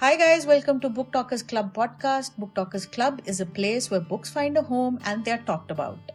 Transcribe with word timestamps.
Hi, 0.00 0.16
guys, 0.16 0.44
welcome 0.44 0.80
to 0.80 0.88
Book 0.88 1.12
Talkers 1.12 1.42
Club 1.42 1.72
podcast. 1.72 2.36
Book 2.36 2.52
Talkers 2.54 2.84
Club 2.84 3.20
is 3.26 3.40
a 3.40 3.46
place 3.46 3.90
where 3.90 4.00
books 4.00 4.28
find 4.28 4.58
a 4.58 4.62
home 4.62 4.98
and 5.04 5.24
they're 5.24 5.44
talked 5.50 5.70
about. 5.70 6.10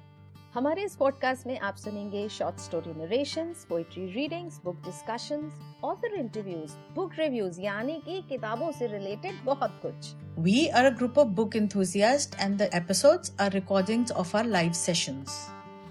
हमारे 0.54 0.84
इस 0.84 0.96
podcast 0.96 1.48
में 1.48 1.60
आप 1.60 1.76
सुनेंगे 1.76 2.28
short 2.30 2.60
story 2.60 2.94
narrations, 3.00 3.66
poetry 3.70 4.06
readings, 4.14 4.60
book 4.66 4.76
discussions, 4.86 5.60
author 5.84 6.16
interviews, 6.20 6.74
book 6.96 7.14
reviews 7.20 7.62
यानी 7.62 8.02
कि 8.06 8.22
किताबों 8.30 8.72
से 8.72 8.88
related 8.88 9.44
बहुत 9.46 9.80
कुछ 9.86 10.14
We 10.48 10.60
are 10.72 10.86
a 10.88 10.94
group 11.00 11.18
of 11.18 11.34
book 11.40 11.56
enthusiasts, 11.62 12.44
and 12.46 12.62
the 12.64 12.70
episodes 12.82 13.34
are 13.40 13.50
recordings 13.58 14.16
of 14.24 14.36
our 14.36 14.46
live 14.58 14.76
sessions. 14.84 15.40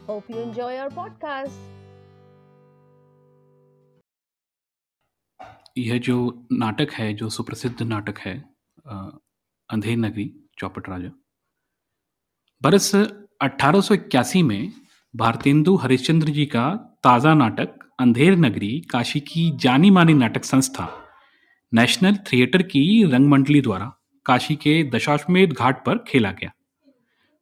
Hope 0.09 0.31
you 0.31 0.39
enjoy 0.39 0.77
our 0.77 0.95
podcast 0.95 1.78
यह 5.79 5.99
जो 5.99 6.47
नाटक 6.53 6.93
है, 6.93 7.13
जो 7.15 7.29
सुप्रसिद्ध 7.29 7.83
नाटक 7.83 8.19
है 8.19 8.35
अंधेर 9.71 9.97
नगरी 9.97 10.31
चौपट 10.59 10.89
राजा 10.89 11.11
बरस 12.63 12.95
1881 13.43 14.43
में 14.43 14.73
भारतेंदु 15.15 15.75
हरिश्चंद्र 15.77 16.31
जी 16.31 16.47
का 16.47 16.65
ताज़ा 17.05 17.35
नाटक, 17.35 17.69
अंधेर 18.01 18.37
नगरी, 18.37 18.81
काशी 18.91 19.21
की 19.21 19.51
जानी 19.57 19.91
मानी 19.91 20.15
नाटक 20.15 20.45
संस्था, 20.45 20.89
नेशनल 21.73 22.17
थिएटर 22.27 22.63
की 22.63 22.83
रंगमंडली 23.05 23.61
द्वारा 23.61 23.93
काशी 24.27 24.57
के 24.57 24.83
दशाश्वमेध 24.91 25.53
घाट 25.53 25.85
पर 25.87 25.99
खेला 26.09 26.33
गया। 26.33 26.53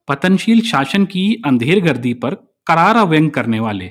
पतनशील 0.09 0.61
शासन 0.63 1.05
की 1.05 1.43
अंधेर 1.47 1.81
गर्दी 1.85 2.15
पर 2.15 2.35
करारा 2.67 3.03
व्यंग 3.05 3.31
करने 3.31 3.61
वाले 3.61 3.91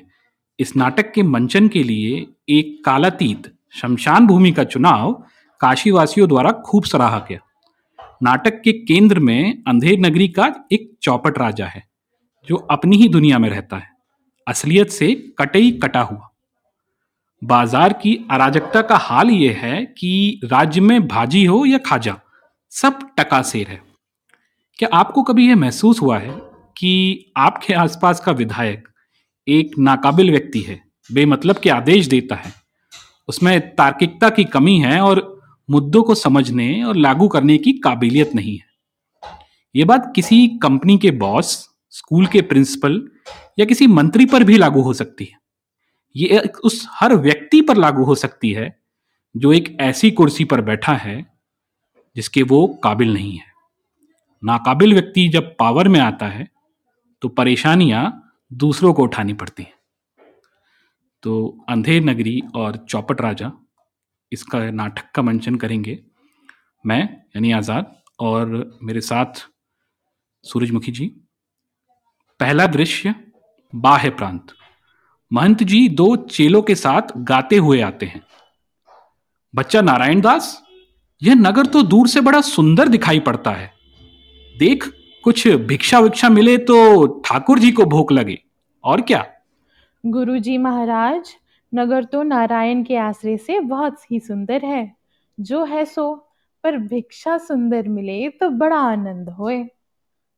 इस 0.59 0.75
नाटक 0.75 1.11
के 1.11 1.23
मंचन 1.23 1.67
के 1.67 1.83
लिए 1.83 2.25
एक 2.49 2.81
कालातीत 2.85 3.54
शमशान 3.75 4.27
भूमि 4.27 4.51
का 4.51 4.63
चुनाव 4.63 5.11
काशीवासियों 5.61 6.27
द्वारा 6.29 6.51
खूब 6.65 6.83
सराहा 6.83 7.19
गया। 7.29 7.39
नाटक 8.23 8.61
के 8.61 8.71
केंद्र 8.85 9.19
में 9.19 9.63
अंधेर 9.67 9.99
नगरी 9.99 10.27
का 10.27 10.53
एक 10.71 10.91
चौपट 11.01 11.37
राजा 11.37 11.65
है, 11.65 11.83
जो 12.47 12.55
अपनी 12.55 12.97
ही 12.97 13.07
दुनिया 13.07 13.39
में 13.39 13.49
रहता 13.49 13.77
है। 13.77 13.89
असलियत 14.47 14.89
से 14.89 15.13
कटई 15.39 15.71
कटा 15.83 16.01
हुआ। 16.01 16.29
बाज़ार 17.41 17.93
की 17.93 18.15
अराजकता 18.31 18.81
का 18.81 18.97
हाल 18.97 19.29
यह 19.29 19.59
है 19.59 19.83
कि 19.85 20.39
राज्य 20.43 20.81
में 20.81 21.07
भाजी 21.07 21.45
हो 21.45 21.63
या 21.65 21.77
खाजा, 21.77 22.17
सब 22.71 22.99
टकासेर 23.17 23.67
है। 23.67 23.81
क्या 24.79 24.89
आपको 24.93 25.23
कभी 25.23 25.47
यह 25.49 25.55
महसूस 25.55 26.01
हुआ 26.01 26.17
है 26.19 26.35
कि 26.77 27.33
आपके 27.37 27.73
आसपास 27.73 28.19
का 28.19 28.31
विधायक 28.31 28.87
एक 29.47 29.77
नाकाबिल 29.79 30.31
व्यक्ति 30.31 30.61
है, 30.61 30.81
बेमतलब 31.09 31.55
के 31.55 31.69
आदेश 31.69 32.07
देता 32.07 32.35
है? 32.35 32.64
उसमें 33.27 33.75
तार्किकता 33.75 34.29
की 34.29 34.43
कमी 34.43 34.77
है 34.79 34.99
और 35.01 35.23
मुद्दों 35.69 36.03
को 36.03 36.15
समझने 36.15 36.83
और 36.83 36.95
लागू 36.95 37.27
करने 37.27 37.57
की 37.57 37.73
काबिलियत 37.73 38.35
नहीं 38.35 38.57
है। 38.57 38.65
ये 39.75 39.85
बात 39.85 40.11
किसी 40.15 40.47
कंपनी 40.63 40.97
के 40.97 41.11
बॉस, 41.11 41.69
स्कूल 41.89 42.27
के 42.27 42.41
प्रिंसिपल 42.41 43.01
या 43.59 43.65
किसी 43.65 43.87
मंत्री 43.87 44.25
पर 44.25 44.43
भी 44.43 44.57
लागू 44.57 44.81
हो 44.81 44.93
सकती 44.93 45.25
है। 45.25 45.37
ये 46.15 46.39
उस 46.63 46.87
हर 46.91 47.15
व्यक्ति 47.15 47.61
पर 47.61 47.77
लागू 47.77 48.03
हो 48.03 48.15
सकती 48.15 48.51
है 48.51 48.73
जो 49.35 49.53
एक 49.53 49.75
ऐसी 49.81 50.11
कुर्सी 50.11 50.43
पर 50.45 50.61
बैठा 50.61 50.93
है 50.93 51.25
जिसके 52.15 52.43
वो 52.43 52.67
काबिल 52.83 53.13
नहीं 53.13 53.35
है। 53.37 53.53
नाकाबिल 54.43 54.93
व्यक्ति 54.93 55.27
जब 55.27 55.55
पावर 55.59 55.87
में 55.87 55.99
आता 55.99 56.27
है 56.27 56.47
तो 57.21 57.29
परेशानियाँ 57.29 58.03
दूसरों 58.51 58.93
को 58.93 59.03
उठानी 59.03 59.33
पड़ती 59.33 59.63
हैं। 59.63 59.73
तो 61.25 61.65
अंधेर 61.69 62.03
नगरी 62.03 62.41
और 62.55 62.75
चौपट 62.89 63.21
राजा 63.21 63.51
इसका 64.31 64.59
नाटक 64.71 65.11
का 65.15 65.21
मंचन 65.21 65.55
करेंगे। 65.55 65.99
मैं, 66.85 67.03
यानी 67.03 67.51
आज़ाद, 67.51 68.01
और 68.19 68.77
मेरे 68.83 69.01
साथ 69.01 69.49
सूरजमुखी 70.43 70.91
जी। 70.91 71.05
पहला 72.39 72.67
दृश्य, 72.67 73.15
बाह्य 73.75 74.09
प्रांत। 74.09 74.53
महंत 75.33 75.63
जी 75.63 75.89
दो 75.89 76.15
चेलों 76.15 76.61
के 76.61 76.75
साथ 76.75 77.01
गाते 77.17 77.57
हुए 77.57 77.81
आते 77.81 78.05
हैं। 78.05 78.21
बच्चा 79.55 79.81
नारायण 79.81 80.21
दास, 80.21 80.63
यह 81.21 81.35
नगर 81.35 81.65
तो 81.65 81.83
दूर 81.83 82.07
से 82.07 82.21
बड़ा 82.21 82.41
सुंदर 82.41 82.87
दिखाई 82.87 83.19
पड़ता 83.19 83.51
है। 83.51 83.71
देख, 84.55 84.91
कुछ 85.23 85.47
भिक्षा 85.47 85.99
विक्षा 85.99 86.29
मिले 86.29 86.57
तो 86.57 87.07
ठाकुर 87.25 87.59
जी 87.59 87.71
को 87.71 87.85
भूख 87.85 88.11
लगे। 88.11 88.43
और 88.83 89.01
क्या? 89.01 89.25
गुरुजी 90.05 90.57
महाराज 90.57 91.29
नगर 91.73 92.03
तो 92.03 92.21
नारायण 92.23 92.83
के 92.83 92.95
आश्रय 92.95 93.37
से 93.37 93.59
बहुत 93.59 94.01
ही 94.11 94.19
सुंदर 94.19 94.65
है। 94.65 94.95
जो 95.37 95.63
है 95.65 95.85
सो 95.85 96.13
पर 96.63 96.77
भिक्षा 96.77 97.37
सुंदर 97.37 97.87
मिले 97.87 98.29
तो 98.29 98.49
बड़ा 98.49 98.77
आनंद 98.81 99.29
होए। 99.29 99.57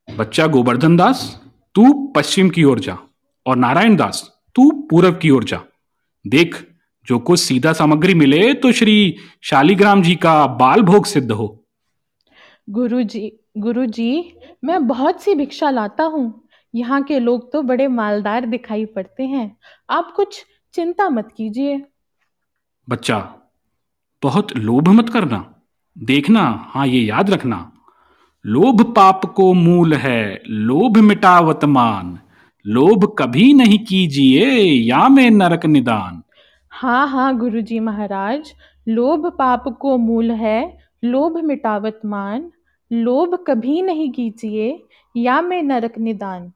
बच्चा 0.08 0.48
गोवर्धन 0.48 0.96
दास 0.98 1.42
तू 1.76 1.92
पश्चिम 2.16 2.50
की 2.50 2.64
ओर 2.64 2.80
जा 2.80 2.98
और 3.46 3.56
नारायण 3.56 3.96
दास 3.96 4.24
तू 4.56 4.70
पूरब 4.90 5.20
की 5.22 5.30
ओर 5.30 5.44
जा। 5.44 5.62
देख 6.26 6.56
जो 7.08 7.20
कुछ 7.20 7.40
सीधा 7.40 7.74
सामग्री 7.74 8.14
मिले 8.14 8.54
तो 8.54 8.72
श्री 8.72 9.16
शालीग्राम 9.44 10.02
जी 10.02 10.16
का 10.16 10.46
बाल 10.58 10.82
भोग 10.84 11.06
सिद्ध 11.06 11.32
हो। 11.32 11.54
गुरुजी 12.70 13.32
गुरुजी 13.58 14.34
मैं 14.64 14.88
बहुत 14.88 15.22
सी 15.22 15.36
भिक्षा 15.36 15.70
लाता 15.70 16.04
हूँ। 16.06 16.47
यहाँ 16.76 17.02
के 17.04 17.20
लोग 17.20 17.52
तो 17.52 17.62
बड़े 17.62 17.88
मालदार 17.88 18.46
दिखाई 18.46 18.86
पड़ते 18.86 19.24
हैं। 19.24 19.58
आप 19.90 20.12
कुछ 20.16 20.46
चिंता 20.74 21.10
मत 21.10 21.34
कीजिए। 21.38 21.82
बच्चा 22.90 23.18
बहुत 24.24 24.58
लोभ 24.58 24.88
मत 24.88 25.10
करना। 25.10 25.62
देखना 25.98 26.42
हाँ 26.70 26.88
ये 26.88 27.00
याद 27.00 27.30
रखना। 27.30 27.72
लोभ 28.46 28.82
पाप 28.96 29.26
को 29.26 29.54
मूल 29.54 29.94
है 29.94 30.42
लोभ 30.48 30.98
मिटावत 30.98 31.66
मान। 31.66 32.20
लोभ 32.66 33.16
कभी 33.20 33.54
नहीं 33.54 33.80
कीजिए 33.80 34.46
या 34.84 35.08
में 35.08 35.30
नरक 35.30 35.66
निदान। 35.66 36.22
हाँ 36.72 37.08
हाँ 37.08 37.38
गुरुजी 37.38 37.80
महाराज 37.80 38.54
लोभ 38.88 39.28
पाप 39.28 39.68
को 39.82 39.98
मूल 39.98 40.32
है 40.32 40.78
लोभ 41.04 41.38
मिटावत 41.38 42.00
मान। 42.06 42.52
लोभ 42.92 43.36
कभी 43.48 43.82
नहीं 43.82 44.12
कीजिए 44.12 44.84
या 45.16 45.42
में 45.42 45.62
नरक 45.64 45.98
निदान। 45.98 46.52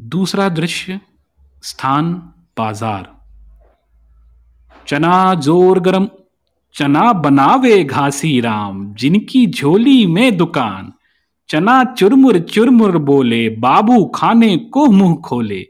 दूसरा 0.00 0.48
दृश्य, 0.48 1.00
स्थान, 1.62 2.12
बाज़ार। 2.58 3.08
चना 4.88 5.34
ज़ोर 5.34 5.80
गरम, 5.80 6.08
चना 6.74 7.12
बनावे 7.12 7.84
घासी 7.84 8.40
राम, 8.40 8.94
जिनकी 8.94 9.46
झोली 9.46 10.06
में 10.06 10.36
दुकान। 10.36 10.92
चना 11.48 11.82
चुरमुर 11.84 12.38
चुरमुर 12.38 12.98
बोले, 12.98 13.48
बाबू 13.48 14.04
खाने 14.04 14.56
को 14.56 14.86
मुँह 14.86 15.14
खोले। 15.16 15.66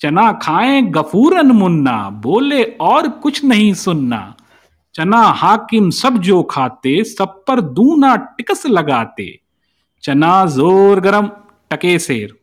चना 0.00 0.32
खाए 0.32 0.82
गफूरन 0.82 1.52
मुन्ना, 1.52 2.10
बोले 2.10 2.62
और 2.62 3.08
कुछ 3.08 3.44
नहीं 3.44 3.72
सुनना। 3.74 4.34
चना 4.94 5.22
हाकिम 5.22 5.90
सब 5.90 6.18
जो 6.18 6.42
खाते, 6.42 7.04
सब 7.04 7.44
पर 7.48 7.60
दूना 7.60 8.16
टिकस 8.16 8.66
लगाते। 8.66 9.40
चना 10.02 10.46
ज़ोर 10.46 11.00
गरम, 11.00 11.30
टके 11.70 11.98
सेर 11.98 12.37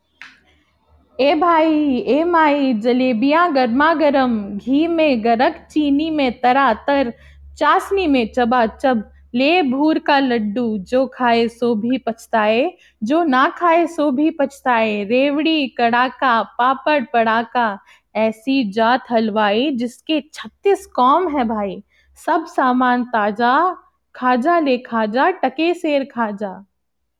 ए 1.19 1.35
भाई, 1.35 1.97
ए 1.97 2.23
माई, 2.23 2.73
जलेबियाँ 2.73 3.53
गर्मा 3.53 3.93
गर्म 3.93 4.57
घी 4.57 4.87
में 4.87 5.23
गरक, 5.23 5.67
चीनी 5.71 6.09
में 6.09 6.39
तरा 6.39 6.73
तर 6.73 7.13
चाशनी 7.57 8.07
में 8.07 8.31
चबा 8.33 8.65
चब 8.65 9.11
ले 9.35 9.61
भूर 9.61 9.99
का 9.99 10.19
लड्डू, 10.19 10.77
जो 10.77 11.05
खाए 11.07 11.47
सो 11.47 11.75
भी 11.75 11.97
पछताए, 11.97 12.73
जो 13.03 13.23
ना 13.23 13.49
खाए 13.49 13.87
सो 13.87 14.11
भी 14.11 14.29
पछताए। 14.29 15.03
रेवड़ी, 15.03 15.67
कड़ाका, 15.67 16.41
पापड़, 16.43 17.03
पड़ाका, 17.03 17.79
ऐसी 18.15 18.71
जात 18.71 19.03
हलवाई 19.11 19.71
जिसके 19.71 20.23
छत्तीस 20.33 20.85
कौम 20.85 21.27
है 21.37 21.43
भाई। 21.43 21.83
सब 22.25 22.45
सामान 22.45 23.03
ताज़ा, 23.03 23.77
खाजा 24.15 24.59
ले 24.59 24.77
खाजा, 24.77 25.29
टके 25.29 25.73
सेर 25.73 26.03
खाजा। 26.03 26.65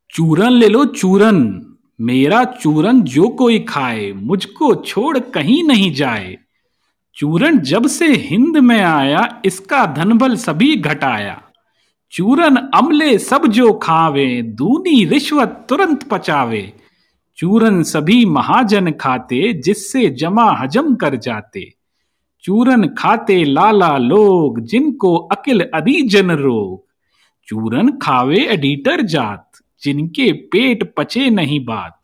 चूरन 0.09 0.51
ले 0.51 0.67
लो 0.67 0.85
चूरन। 0.85 1.74
मेरा 2.01 2.43
चूरन 2.43 3.01
जो 3.01 3.27
कोई 3.27 3.59
खाए, 3.59 4.11
मुझको 4.11 4.75
छोड़ 4.75 5.19
कहीं 5.19 5.63
नहीं 5.63 5.93
जाए। 5.93 6.37
चूरन 7.15 7.59
जब 7.59 7.87
से 7.87 8.07
हिंद 8.07 8.57
में 8.57 8.81
आया, 8.81 9.41
इसका 9.45 9.85
धनबल 9.85 10.35
सभी 10.35 10.75
घटाया। 10.75 11.41
चूरन 12.11 12.55
अमले 12.55 13.17
सब 13.17 13.47
जो 13.47 13.73
खावे, 13.73 14.41
दूनी 14.41 15.05
रिश्वत 15.05 15.65
तुरंत 15.69 16.03
पचावे। 16.03 16.73
चूरन 17.37 17.83
सभी 17.83 18.25
महाजन 18.25 18.91
खाते, 18.91 19.53
जिससे 19.53 20.09
जमा 20.09 20.51
हजम 20.51 20.95
कर 20.95 21.15
जाते। 21.15 21.73
चूरन 22.43 22.87
खाते 22.87 23.43
लाला 23.43 23.97
लोग, 23.97 24.59
जिनको 24.59 25.15
अकिल 25.15 25.69
अधीजन 25.73 26.31
रोग। 26.31 26.85
चूरन 27.47 27.91
खावे 27.91 28.37
एडिटर 28.37 29.01
जात 29.01 29.44
जिनके 29.85 30.31
पेट 30.31 30.93
पचे 30.97 31.29
नहीं 31.29 31.65
बात। 31.65 32.01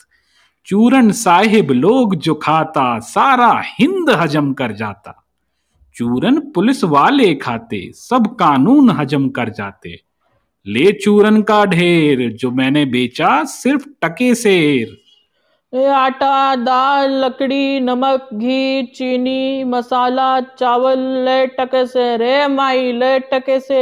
चूरन 0.66 1.12
साहिब 1.12 1.72
लोग 1.72 2.16
जो 2.16 2.34
खाता, 2.36 3.00
सारा 3.00 3.52
हिंद 3.66 4.10
हजम 4.10 4.54
कर 4.54 4.72
जाता। 4.72 5.18
चूरन 5.96 6.40
पुलिस 6.40 6.84
वाले 6.84 7.34
खाते, 7.36 7.92
सब 7.94 8.28
कानून 8.40 8.90
हजम 8.90 9.30
कर 9.30 9.50
जाते। 9.50 9.98
ले 10.68 10.92
चूरन 10.92 11.42
का 11.42 11.66
ढेर, 11.66 12.30
जो 12.32 12.52
मैंने 12.52 12.86
बेचा 12.86 13.44
सिर्फ़ 13.44 13.88
टके 14.02 14.36
सेर 14.36 14.98
आटा, 15.74 16.56
दाल, 16.56 17.12
लकड़ी, 17.26 17.80
नमक, 17.80 18.30
घी, 18.34 18.84
चीनी, 18.96 19.64
मसाला, 19.64 20.40
चावल, 20.40 21.00
ले 21.00 21.46
टके 21.48 21.86
से 21.86 22.18
रे 22.18 22.48
माई, 22.48 22.92
ले 22.92 23.20
टके 23.20 23.60
से 23.60 23.82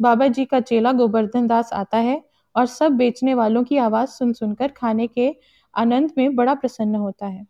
बाबा 0.00 0.26
जी 0.28 0.44
का 0.44 0.60
चेला 0.60 0.92
गोवर्धन 0.92 1.46
दास 1.46 1.72
आता 1.72 1.98
है 1.98 2.22
और 2.56 2.66
सब 2.66 2.92
बेचने 2.92 3.34
वालों 3.34 3.64
की 3.64 3.76
आवाज़ 3.76 4.10
सुन 4.10 4.32
सुनकर 4.32 4.68
खाने 4.68 5.06
के 5.06 5.34
आनंद 5.74 6.12
में 6.18 6.36
बड़ा 6.36 6.54
प्रसन्न 6.54 6.94
होता 6.94 7.26
है। 7.26 7.46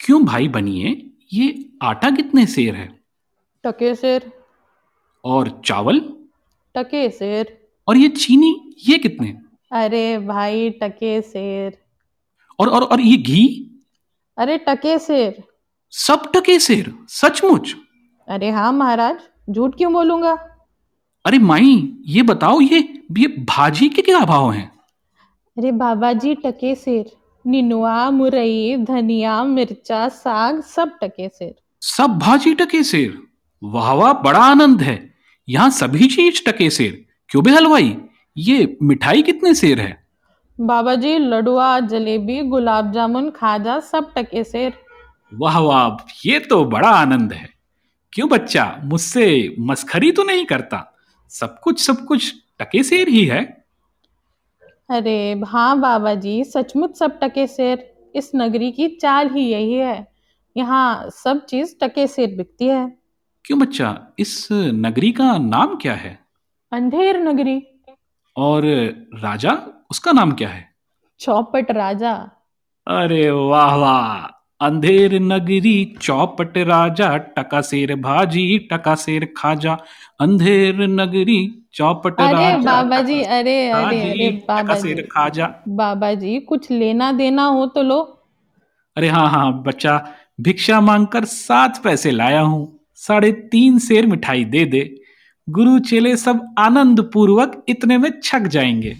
क्यों 0.00 0.24
भाई 0.24 0.48
बनिए? 0.48 1.10
ये 1.32 1.70
आटा 1.82 2.10
कितने 2.10 2.46
सेर 2.46 2.74
है? 2.74 3.00
टके 3.64 3.94
सेर। 3.94 4.32
और 5.24 5.62
चावल? 5.64 6.00
टके 6.74 7.10
सेर। 7.10 7.68
और 7.88 7.96
ये 7.96 8.08
चीनी 8.08 8.74
ये 8.88 8.98
कितने? 8.98 9.38
अरे 9.72 10.18
भाई 10.18 10.70
टके 10.70 11.22
सेर। 11.22 11.78
और 12.58 12.68
और 12.68 12.82
और 12.82 13.00
ये 13.00 13.16
घी? 13.16 13.70
अरे 14.38 14.58
टके 14.58 14.98
सेर। 14.98 15.42
सब 15.90 16.30
टके 16.34 16.58
सेर 16.58 16.94
सचमुच? 17.08 17.76
अरे 18.28 18.50
हाँ 18.50 18.72
महाराज। 18.72 19.18
झूठ 19.48 19.76
क्यों 19.76 19.92
बोलूँगा? 19.92 20.32
अरे 21.24 21.38
माई 21.38 21.92
ये 22.06 22.22
बताओ 22.22 22.60
ये 22.60 22.78
ये 23.18 23.26
भाजी 23.48 23.88
के 23.88 24.02
क्या 24.02 24.20
भाव 24.20 24.50
हैं? 24.52 24.70
अरे 25.56 25.72
बाबा 25.72 26.12
जी 26.12 26.34
टके 26.34 26.74
सेर। 26.74 27.10
निनुआ 27.44 28.10
मुरई 28.10 28.76
धनिया 28.80 29.42
मिर्चा 29.44 30.08
साग 30.08 30.62
सब 30.62 30.98
टके 31.02 31.28
सेर। 31.28 31.54
सब 31.80 32.18
भाजी 32.18 32.54
टके 32.54 32.82
सेर। 32.82 33.18
वाह 33.62 33.92
वाह 33.92 34.12
बड़ा 34.12 34.40
आनंद 34.40 34.82
है। 34.82 35.14
यहाँ 35.48 35.70
सभी 35.70 36.06
चीज़ 36.06 36.42
टके 36.46 36.70
सेर। 36.70 37.04
क्यों 37.28 37.44
बे 37.44 37.50
हलवाई? 37.50 37.96
ये 38.36 38.76
मिठाई 38.82 39.22
कितने 39.22 39.54
सेर 39.54 39.80
है? 39.80 40.04
बाबा 40.60 40.94
जी 40.94 41.16
लडुआ 41.18 41.78
जलेबी 41.80 42.40
गुलाब 42.42 42.92
जामुन 42.92 43.30
खाजा 43.30 43.80
सब 43.80 44.12
टके 44.16 44.44
सेर। 44.44 44.72
वाह 45.34 45.58
वाह 45.58 46.12
ये 46.26 46.38
तो 46.40 46.64
बड़ा 46.64 46.88
आनंद 46.88 47.32
है। 47.32 47.48
क्यों 48.14 48.28
बच्चा? 48.28 48.80
मुझसे 48.84 49.56
मस्खरी 49.60 50.12
तो 50.12 50.22
नहीं 50.22 50.44
करता। 50.44 50.94
सब 51.28 51.60
कुछ 51.60 51.86
सब 51.86 52.04
कुछ 52.04 52.34
टके 52.58 52.82
सेर 52.82 53.08
ही 53.08 53.24
है। 53.24 53.64
अरे 54.90 55.40
हाँ 55.46 55.80
बाबा 55.80 56.14
जी 56.14 56.44
सचमुच 56.44 56.98
सब 56.98 57.18
टके 57.22 57.46
सेर 57.46 57.94
इस 58.14 58.30
नगरी 58.36 58.72
की 58.72 58.88
चाल 58.88 59.28
ही 59.28 59.40
यही 59.40 59.72
है। 59.72 60.12
यहाँ 60.56 61.10
सब 61.10 61.46
चीज़ 61.46 61.74
टके 61.82 62.06
सेर 62.06 62.36
बिकती 62.36 62.66
है। 62.66 62.98
क्यों 63.44 63.58
बच्चा? 63.58 64.06
इस 64.18 64.48
नगरी 64.52 65.12
का 65.12 65.38
नाम 65.38 65.76
क्या 65.76 65.94
है? 65.94 66.18
अंधेर 66.72 67.20
नगरी। 67.20 67.62
और 68.36 68.62
राजा 69.14 69.84
उसका 69.90 70.12
नाम 70.12 70.32
क्या 70.32 70.48
है? 70.48 70.74
चौपट 71.20 71.70
राजा। 71.70 72.12
अरे 72.88 73.30
वाह 73.30 73.74
वाह। 73.74 74.33
अंधेर 74.60 75.18
नगरी 75.20 75.84
चौपट 76.02 76.56
राजा 76.58 77.16
टका 77.36 77.60
सेर 77.60 77.94
भाजी 77.96 78.58
टका 78.72 78.94
सेर 78.94 79.24
खाजा। 79.36 79.76
अंधेर 80.20 80.86
नगरी 80.90 81.38
चौपट 81.74 82.20
अरे 82.20 82.32
राजा 82.32 82.56
बाबा 82.62 83.00
जी 83.00 83.20
अरे 83.22 83.56
अरे 83.70 84.00
अरे 84.02 84.30
बाबा 84.48 84.74
सेर 84.74 85.00
खाजा। 85.12 85.48
बाबा 85.68 86.12
जी 86.14 86.38
कुछ 86.40 86.70
लेना 86.70 87.10
देना 87.12 87.44
हो 87.46 87.66
तो 87.66 87.82
लो। 87.82 88.00
अरे 88.96 89.08
हाँ 89.08 89.28
हाँ 89.30 89.62
बच्चा 89.62 89.96
भिक्षा 90.40 90.80
मांगकर 90.80 91.24
सात 91.24 91.80
पैसे 91.84 92.10
लाया 92.10 92.40
हूँ। 92.40 92.78
साढ़े 92.98 93.32
तीन 93.52 93.78
सेर 93.78 94.06
मिठाई 94.06 94.44
दे 94.44 94.64
दे। 94.64 94.88
गुरु 95.48 95.78
चेले 95.78 96.16
सब 96.16 96.54
आनंद 96.58 97.00
पूर्वक 97.14 97.64
इतने 97.68 97.98
में 97.98 98.10
छक 98.22 98.46
जाएँगे। 98.48 98.96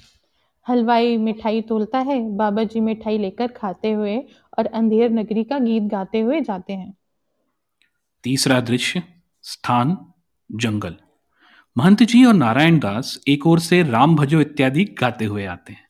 हलवाई 0.67 1.17
मिठाई 1.17 1.61
तोलता 1.61 1.99
है 1.99 2.19
बाबा 2.37 2.63
जी 2.65 2.81
मिठाई 2.81 3.19
लेकर 3.19 3.47
खाते 3.47 3.91
हुए 3.93 4.17
और 4.59 4.67
अंधेर 4.67 5.11
नगरी 5.11 5.45
का 5.45 5.59
गीत 5.59 5.83
गाते 5.83 6.21
हुए 6.21 6.41
जाते 6.41 6.73
हैं। 6.73 6.93
तीसरा 8.25 8.61
दृश्य 8.61 9.03
स्थान 9.45 9.97
जंगल। 10.51 10.97
महंत 11.77 12.03
जी 12.03 12.25
और 12.25 12.35
नारायण 12.35 12.79
दास 12.79 13.19
एक 13.29 13.47
ओर 13.47 13.59
से 13.59 13.83
राम 13.83 14.15
भजो 14.17 14.41
इत्यादि 14.41 14.85
गाते 15.01 15.25
हुए 15.25 15.45
आते 15.45 15.73
हैं 15.73 15.87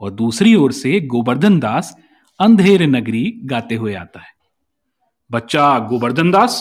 और 0.00 0.10
दूसरी 0.10 0.54
ओर 0.54 0.72
से 0.72 1.00
गोवर्धन 1.00 1.58
दास 1.60 1.96
अंधेर 2.40 2.82
नगरी 2.82 3.22
गाते 3.44 3.74
हुए 3.74 3.94
आता 3.94 4.20
है। 4.20 4.32
बच्चा 5.30 5.78
गोवर्धन 5.78 6.30
दास 6.30 6.56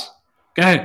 कह 0.56 0.76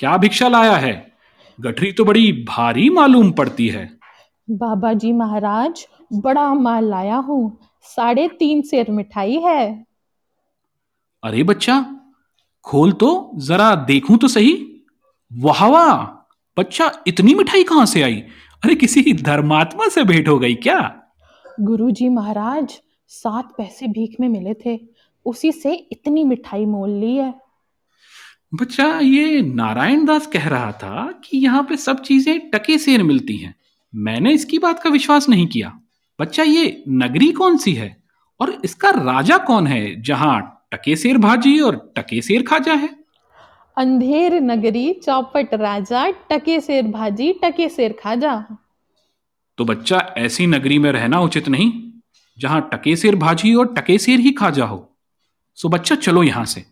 क्या 0.00 0.16
भिक्षा 0.16 0.48
लाया 0.48 0.76
है? 0.76 1.12
गठरी 1.58 1.92
तो 1.92 2.04
बड़ी 2.04 2.32
भारी 2.48 2.88
मालूम 2.90 3.30
पड़ती 3.32 3.68
है। 3.68 3.88
बाबा 4.50 4.92
जी 4.92 5.12
महाराज 5.12 5.86
बड़ा 6.12 6.52
माल 6.54 6.90
लाया 6.90 7.16
हूँ। 7.16 7.58
साढ़े 7.86 8.28
तीन 8.28 8.62
सेर 8.62 8.90
मिठाई 8.90 9.36
है। 9.36 9.84
अरे 11.24 11.42
बच्चा 11.42 11.74
खोल 12.62 12.92
तो 12.92 13.30
जरा 13.36 13.74
देखूँ 13.74 14.16
तो 14.18 14.28
सही। 14.28 14.52
वाह 15.30 15.66
वाह 15.66 16.02
बच्चा 16.56 16.90
इतनी 17.06 17.34
मिठाई 17.34 17.62
कहाँ 17.64 17.86
से 17.86 18.02
आई? 18.02 18.20
अरे 18.62 18.74
किसी 18.74 19.12
धर्मात्मा 19.12 19.88
से 19.88 20.04
भेंट 20.04 20.28
हो 20.28 20.38
गई 20.38 20.54
क्या? 20.54 20.78
गुरु 21.60 21.90
जी 21.90 22.08
महाराज 22.08 22.78
सात 23.10 23.54
पैसे 23.58 23.86
भीख 23.86 24.16
में 24.20 24.28
मिले 24.28 24.54
थे 24.66 24.78
उसी 25.26 25.52
से 25.52 25.74
इतनी 25.92 26.24
मिठाई 26.24 26.64
मोल 26.66 26.90
ली 26.90 27.16
है। 27.16 27.34
बच्चा 28.54 28.98
ये 29.00 29.40
नारायण 29.42 30.04
दास 30.04 30.26
कह 30.26 30.48
रहा 30.48 30.72
था 30.72 31.10
कि 31.24 31.38
यहाँ 31.38 31.62
पे 31.62 31.76
सब 31.76 32.02
चीज़ें 32.02 32.50
टके 32.50 32.78
सेर 32.78 33.02
मिलती 33.02 33.36
हैं। 33.36 33.54
मैंने 33.94 34.32
इसकी 34.32 34.58
बात 34.58 34.82
का 34.82 34.90
विश्वास 34.90 35.28
नहीं 35.28 35.46
किया। 35.46 35.72
बच्चा 36.18 36.42
ये 36.42 36.82
नगरी 36.88 37.30
कौन 37.32 37.56
सी 37.56 37.72
है? 37.72 37.96
और 38.40 38.60
इसका 38.64 38.90
राजा 38.90 39.38
कौन 39.38 39.66
है 39.66 40.02
जहाँ 40.02 40.53
टके 40.74 40.94
सेर 40.96 41.18
भाजी 41.18 41.58
और 41.60 41.76
टके 41.96 42.20
सेर 42.22 42.42
खाजा 42.42 42.72
है। 42.74 42.88
अंधेर 43.76 44.34
नगरी 44.42 44.92
चौपट 44.94 45.54
राजा 45.54 46.06
टके 46.30 46.58
सेर 46.60 46.86
भाजी 46.88 47.32
टके 47.42 47.68
सेर 47.68 47.92
खाजा। 48.00 48.34
तो 49.58 49.64
बच्चा 49.64 49.98
ऐसी 50.18 50.46
नगरी 50.46 50.78
में 50.78 50.90
रहना 50.92 51.20
उचित 51.20 51.48
नहीं 51.48 51.70
जहाँ 52.38 52.60
टके 52.72 52.94
सेर 52.96 53.16
भाजी 53.16 53.54
और 53.54 53.72
टके 53.74 53.98
सेर 53.98 54.20
ही 54.20 54.30
खाजा 54.32 54.64
हो। 54.64 54.78
सो 55.58 55.68
बच्चा 55.68 55.94
चलो 55.96 56.22
यहाँ 56.22 56.44
से। 56.44 56.64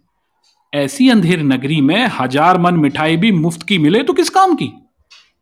ऐसी 0.72 1.08
अंधेर 1.10 1.42
नगरी 1.42 1.80
में 1.80 2.06
हज़ार 2.12 2.58
मन 2.58 2.76
मिठाई 2.76 3.16
भी 3.16 3.30
मुफ़्त 3.32 3.62
की 3.62 3.78
मिले 3.78 4.02
तो 4.02 4.12
किस 4.12 4.30
काम 4.30 4.54
की? 4.54 4.70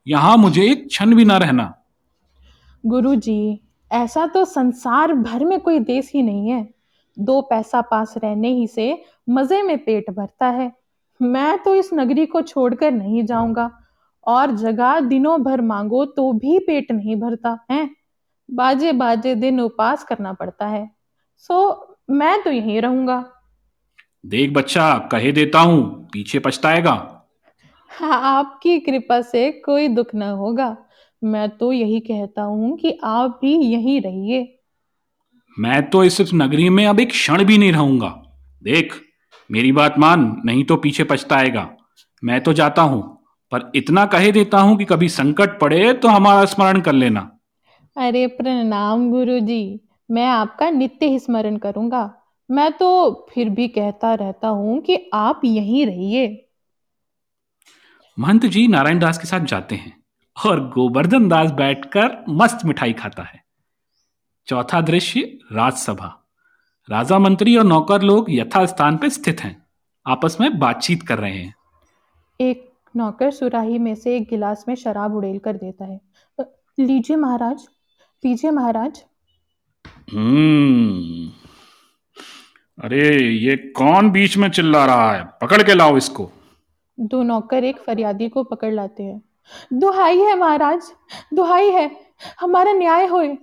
यहाँ 0.06 0.36
मुझे 0.36 0.64
एक 0.64 0.86
क्षण 0.86 1.14
भी 1.14 1.24
ना 1.24 1.36
रहना। 1.38 1.72
गुरु 2.84 3.14
जी 3.16 3.60
ऐसा 3.90 4.26
तो 4.26 4.44
संसार 4.44 5.14
भर 5.14 5.44
में 5.44 5.58
कोई 5.60 5.78
देश 5.80 6.10
ही 6.14 6.22
नहीं 6.22 6.50
है। 6.50 6.62
दो 7.18 7.40
पैसा 7.40 7.80
पास 7.80 8.14
रहने 8.16 8.48
ही 8.48 8.66
से 8.66 9.04
मज़े 9.28 9.62
में 9.62 9.84
पेट 9.84 10.10
भरता 10.10 10.46
है। 10.46 10.72
मैं 11.22 11.58
तो 11.58 11.74
इस 11.74 11.90
नगरी 11.94 12.26
को 12.26 12.42
छोड़कर 12.42 12.90
नहीं 12.90 13.24
जाऊँगा 13.24 13.70
और 14.26 14.50
जगह 14.50 15.00
दिनों 15.00 15.42
भर 15.42 15.60
मांगो 15.60 16.04
तो 16.04 16.32
भी 16.32 16.58
पेट 16.58 16.92
नहीं 16.92 17.16
भरता 17.16 17.58
है? 17.70 17.90
बाजे 18.50 18.92
बाजे 18.92 19.34
दिन 19.34 19.60
उपास 19.60 20.04
करना 20.04 20.32
पड़ता 20.32 20.66
है। 20.66 20.90
सो 21.36 21.96
मैं 22.10 22.42
तो 22.42 22.50
यहीं 22.50 22.80
रहूँगा। 22.80 23.32
देख 24.26 24.52
बच्चा 24.52 24.98
कहे 24.98 25.32
देता 25.32 25.58
हूँ 25.58 26.08
पीछे 26.12 26.38
पछताएगा। 26.38 27.26
हाँ, 27.90 28.38
आपकी 28.38 28.80
कृपा 28.80 29.20
से 29.22 29.52
कोई 29.52 29.88
दुख 29.88 30.14
न 30.14 30.22
होगा। 30.22 30.76
मैं 31.24 31.48
तो 31.50 31.72
यही 31.72 32.00
कहता 32.00 32.42
हूँ 32.42 32.76
कि 32.78 32.98
आप 33.04 33.38
भी 33.42 33.54
यहीं 33.54 34.00
रहिए। 34.00 34.59
मैं 35.60 35.82
तो 35.90 36.02
इस 36.04 36.20
नगरी 36.34 36.68
में 36.70 36.86
अब 36.86 37.00
एक 37.00 37.10
क्षण 37.10 37.44
भी 37.44 37.58
नहीं 37.58 37.72
रहूँगा। 37.72 38.08
देख 38.62 38.94
मेरी 39.50 39.72
बात 39.72 39.98
मान 39.98 40.20
नहीं 40.44 40.64
तो 40.64 40.76
पीछे 40.76 41.04
पछताएगा। 41.04 41.68
मैं 42.22 42.40
तो 42.40 42.52
जाता 42.52 42.82
हूँ 42.82 43.02
पर 43.52 43.70
इतना 43.74 44.04
कहे 44.06 44.30
देता 44.32 44.60
हूँ 44.60 44.76
कि 44.78 44.84
कभी 44.84 45.08
संकट 45.08 45.58
पड़े 45.60 45.92
तो 45.94 46.08
हमारा 46.08 46.44
स्मरण 46.44 46.80
कर 46.80 46.92
लेना। 46.92 47.20
अरे 47.96 48.26
प्रणाम 48.28 49.10
गुरु 49.10 49.38
जी 49.40 49.80
मैं 50.08 50.26
आपका 50.26 50.70
नित्य 50.70 51.06
ही 51.06 51.18
स्मरण 51.18 51.56
करूँगा। 51.56 52.10
मैं 52.50 52.70
तो 52.72 53.26
फिर 53.30 53.48
भी 53.48 53.66
कहता 53.68 54.14
रहता 54.14 54.48
हूँ 54.48 54.80
कि 54.80 54.98
आप 55.14 55.40
यहीं 55.44 55.84
रहिए। 55.86 56.26
महंत 58.18 58.46
जी 58.46 58.66
नारायण 58.68 58.98
दास 58.98 59.18
के 59.18 59.26
साथ 59.26 59.46
जाते 59.46 59.74
हैं 59.74 59.92
और 60.36 60.60
गोवर्धन 60.70 61.28
दास 61.28 61.50
बैठकर 61.52 62.24
मस्त 62.30 62.64
मिठाई 62.64 62.92
खाता 62.92 63.22
है। 63.22 63.39
चौथा 64.50 64.80
दृश्य 64.80 65.38
राजसभा। 65.52 66.28
राजा 66.90 67.18
मंत्री 67.18 67.56
और 67.56 67.64
नौकर 67.64 68.02
लोग 68.02 68.26
यथा 68.28 68.66
स्थान 68.66 68.96
पर 68.96 69.08
स्थित 69.08 69.40
हैं। 69.40 69.66
आपस 70.06 70.36
में 70.40 70.58
बातचीत 70.58 71.02
कर 71.02 71.18
रहे 71.18 71.38
हैं। 71.38 71.54
एक 72.40 72.72
नौकर 72.96 73.30
सुराही 73.30 73.78
में 73.78 73.94
से 73.94 74.16
एक 74.16 74.28
गिलास 74.30 74.64
में 74.68 74.74
शराब 74.74 75.14
उड़ेल 75.14 75.38
कर 75.38 75.52
देता 75.52 75.84
है। 75.84 76.00
लीजिए 76.80 77.16
महाराज 77.16 77.68
पीजिए 78.22 78.50
महाराज। 78.50 79.04
हम्म। 80.14 81.28
अरे 82.84 83.32
ये 83.32 83.56
कौन 83.56 84.10
बीच 84.10 84.36
में 84.36 84.50
चिल्ला 84.50 84.86
रहा 84.86 85.12
है? 85.12 85.24
पकड़ 85.24 85.62
के 85.62 85.74
लाओ 85.74 85.96
इसको। 85.96 86.30
दो 87.00 87.22
नौकर 87.22 87.64
एक 87.64 87.78
फरियादी 87.78 88.28
को 88.28 88.44
पकड़ 88.44 88.72
लाते 88.72 89.02
हैं। 89.02 89.22
दुहाई 89.72 90.18
है 90.18 90.38
महाराज 90.38 90.92
दुहाई 91.34 91.70
है। 91.70 91.96
हमारा 92.40 92.72
न्याय 92.72 93.06
होए। 93.06 93.38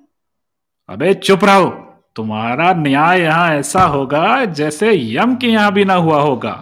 अबे 0.90 1.14
चुप 1.14 1.44
रहो। 1.44 1.70
तुम्हारा 2.16 2.74
न्याय 2.74 3.22
यहाँ 3.22 3.50
ऐसा 3.56 3.84
होगा 3.86 4.46
जैसे 4.46 4.92
यम 4.94 5.36
के 5.36 5.48
यहाँ 5.48 5.72
भी 5.72 5.86
ना 5.86 5.94
हुआ 5.94 6.22
होगा। 6.22 6.54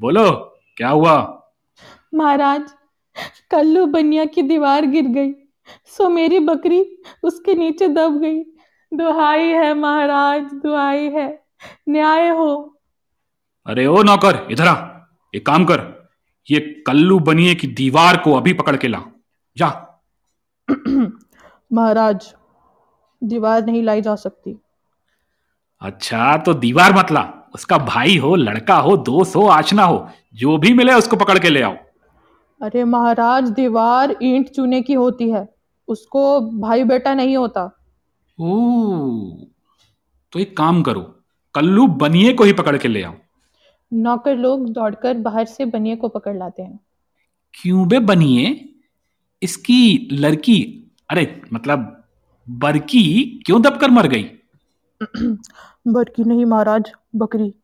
बोलो 0.00 0.30
क्या 0.76 0.88
हुआ? 0.88 1.16
महाराज 2.14 2.62
कल्लू 3.50 3.86
बनिया 3.86 4.24
की 4.24 4.42
दीवार 4.42 4.86
गिर 4.86 5.06
गई। 5.06 5.32
सो 5.86 6.08
मेरी 6.08 6.38
बकरी 6.38 6.80
उसके 7.22 7.54
नीचे 7.54 7.88
दब 7.88 8.18
गई। 8.20 8.42
दुहाई 8.94 9.48
है 9.48 9.74
महाराज 9.74 10.42
दुहाई 10.42 11.10
है। 11.10 11.28
न्याय 11.88 12.28
हो। 12.28 12.78
अरे 13.66 13.86
ओ 13.86 14.02
नौकर 14.02 14.46
इधर 14.50 14.66
आ। 14.66 14.74
एक 15.34 15.46
काम 15.46 15.64
कर 15.64 16.10
ये 16.50 16.60
कल्लू 16.86 17.18
बनिए 17.18 17.54
की 17.54 17.66
दीवार 17.66 18.16
को 18.16 18.32
अभी 18.32 18.52
पकड़ 18.52 18.76
के 18.76 18.88
ला। 18.88 19.02
जा। 19.56 19.68
महाराज 21.72 22.34
दीवार 23.26 23.64
नहीं 23.66 23.82
लाई 23.82 24.02
जा 24.02 24.14
सकती। 24.16 24.56
अच्छा 25.82 26.36
तो 26.36 26.54
दीवार 26.54 26.94
मतला। 26.94 27.22
उसका 27.54 27.78
भाई 27.78 28.16
हो 28.16 28.34
लड़का 28.36 28.76
हो 28.76 28.96
दोस्त 28.96 29.36
हो 29.36 29.46
आचना 29.48 29.84
हो 29.84 30.08
जो 30.34 30.56
भी 30.58 30.72
मिले 30.74 30.94
उसको 30.94 31.16
पकड़ 31.16 31.38
के 31.38 31.50
ले 31.50 31.62
आओ। 31.62 31.74
अरे 32.60 32.84
महाराज 32.84 33.50
दीवार 33.50 34.14
ईंट 34.22 34.48
चूने 34.48 34.80
की 34.82 34.94
होती 34.94 35.30
है। 35.30 35.46
उसको 35.88 36.40
भाई 36.60 36.84
बेटा 36.84 37.14
नहीं 37.14 37.36
होता। 37.36 37.64
ओ 38.38 39.46
तो 40.32 40.38
एक 40.38 40.56
काम 40.56 40.82
करो 40.82 41.00
कल्लू 41.54 41.86
बनिए 41.96 42.32
को 42.32 42.44
ही 42.44 42.52
पकड़ 42.52 42.76
के 42.76 42.88
ले 42.88 43.02
आओ। 43.02 43.14
नौकर 43.92 44.36
लोग 44.36 44.68
दौड़कर 44.68 45.14
बाहर 45.18 45.44
से 45.44 45.64
बनिए 45.64 45.96
को 45.96 46.08
पकड़ 46.08 46.36
लाते 46.36 46.62
हैं। 46.62 46.78
क्यों 47.54 47.86
बे 47.88 47.98
बनिए? 47.98 48.68
इसकी 49.42 50.08
लड़की 50.12 50.62
अरे 51.10 51.40
मतलब 51.52 51.95
बरकी 52.48 53.24
क्यों 53.46 53.62
दबकर 53.62 53.90
मर 53.90 54.06
गई? 54.06 54.22
बरकी 55.86 56.24
नहीं 56.24 56.44
महाराज 56.44 56.92
बकरी। 57.16 57.54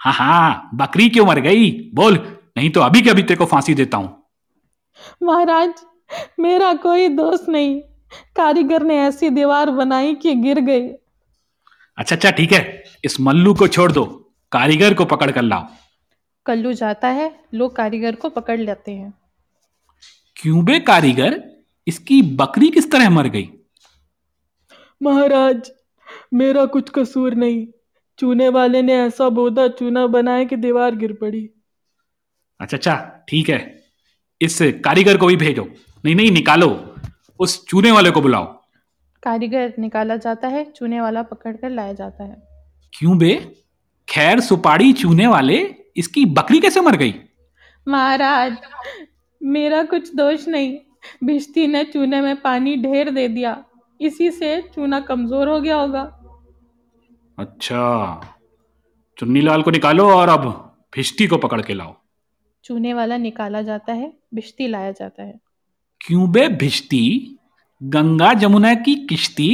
हाँ 0.00 0.12
हाँ 0.12 0.70
बकरी 0.74 1.08
क्यों 1.08 1.26
मर 1.26 1.40
गई? 1.40 1.90
बोल 1.94 2.14
नहीं 2.56 2.70
तो 2.70 2.80
अभी 2.80 3.02
के 3.02 3.10
अभी 3.10 3.22
तेरे 3.22 3.36
को 3.36 3.44
फांसी 3.44 3.74
देता 3.74 3.96
हूँ। 3.96 4.22
महाराज 5.22 5.74
मेरा 6.40 6.74
कोई 6.74 7.08
दोस्त 7.08 7.48
नहीं। 7.48 7.80
कारीगर 8.36 8.82
ने 8.82 8.98
ऐसी 8.98 9.30
दीवार 9.30 9.70
बनाई 9.70 10.14
कि 10.14 10.34
गिर 10.34 10.60
गई। 10.60 10.88
अच्छा 11.98 12.16
अच्छा 12.16 12.30
ठीक 12.30 12.52
है। 12.52 12.84
इस 13.04 13.20
मल्लू 13.20 13.54
को 13.54 13.68
छोड़ 13.68 13.92
दो। 13.92 14.04
कारीगर 14.52 14.94
को 14.94 15.04
पकड़ 15.04 15.30
कर 15.30 15.42
लाओ। 15.42 15.66
कल्लू 16.46 16.72
जाता 16.72 17.08
है 17.08 17.40
लोग 17.54 17.76
कारीगर 17.76 18.14
को 18.14 18.28
पकड़ 18.28 18.60
लेते 18.60 18.92
हैं। 18.92 19.14
क्यों 20.36 20.64
बे 20.64 20.80
कारीगर? 20.80 21.42
इसकी 21.86 22.22
बकरी 22.22 22.68
किस 22.68 22.90
तरह 22.90 23.10
मर 23.10 23.28
गई? 23.28 23.50
महाराज 25.02 25.70
मेरा 26.34 26.64
कुछ 26.64 26.90
कसूर 26.90 27.34
नहीं। 27.34 27.66
चूने 28.18 28.48
वाले 28.48 28.82
ने 28.82 28.94
ऐसा 28.94 29.28
बोधा 29.28 29.68
चूना 29.68 30.06
बनाया 30.06 30.44
कि 30.44 30.56
दीवार 30.56 30.94
गिर 30.94 31.12
पड़ी। 31.12 31.50
अच्छा 32.60 32.76
अच्छा 32.76 33.24
ठीक 33.28 33.48
है। 33.48 33.82
इस 34.40 34.58
कारीगर 34.62 35.16
को 35.16 35.26
भी 35.26 35.36
भेजो। 35.36 35.68
नहीं 36.04 36.14
नहीं 36.14 36.30
निकालो। 36.30 36.94
उस 37.40 37.64
चूने 37.66 37.90
वाले 37.90 38.10
को 38.10 38.20
बुलाओ। 38.20 38.44
कारीगर 39.22 39.72
निकाला 39.78 40.16
जाता 40.16 40.48
है 40.48 40.64
चूने 40.72 41.00
वाला 41.00 41.22
पकड़ 41.22 41.56
कर 41.56 41.70
लाया 41.70 41.92
जाता 41.92 42.24
है। 42.24 42.42
क्यों 42.92 43.18
बे? 43.18 43.34
खैर 44.08 44.40
सुपाड़ी 44.40 44.92
चूने 44.92 45.26
वाले 45.26 45.74
इसकी 45.96 46.24
बकरी 46.26 46.58
कैसे 46.60 46.80
मर 46.80 46.96
गई? 46.96 47.14
महाराज 47.88 48.56
मेरा 49.42 49.82
कुछ 49.82 50.14
दोष 50.14 50.48
नहीं। 50.48 50.78
भिश्ती 51.24 51.66
ने 51.66 51.84
चूने 51.84 52.20
में 52.20 52.36
पानी 52.36 52.76
ढेर 52.76 53.10
दे 53.10 53.28
दिया। 53.28 53.64
इसी 54.00 54.30
से 54.30 54.60
चूना 54.74 55.00
कमज़ोर 55.00 55.48
हो 55.48 55.60
गया 55.60 55.76
होगा। 55.76 56.02
अच्छा। 57.38 58.20
चुन्नी 59.18 59.40
लाल 59.40 59.62
को 59.62 59.70
निकालो 59.70 60.08
और 60.10 60.28
अब 60.28 60.44
भिष्टी 60.94 61.26
को 61.26 61.36
पकड़ 61.36 61.60
के 61.62 61.74
लाओ। 61.74 61.94
चूने 62.64 62.94
वाला 62.94 63.16
निकाला 63.16 63.62
जाता 63.62 63.92
है 63.92 64.12
भिश्ती 64.34 64.66
लाया 64.68 64.90
जाता 64.90 65.22
है। 65.22 65.38
क्यों 66.00 66.30
बे 66.32 66.48
भिष्टी 66.56 67.36
गंगा 67.80 68.32
जमुना 68.34 68.74
की 68.74 68.94
किश्ती। 69.06 69.48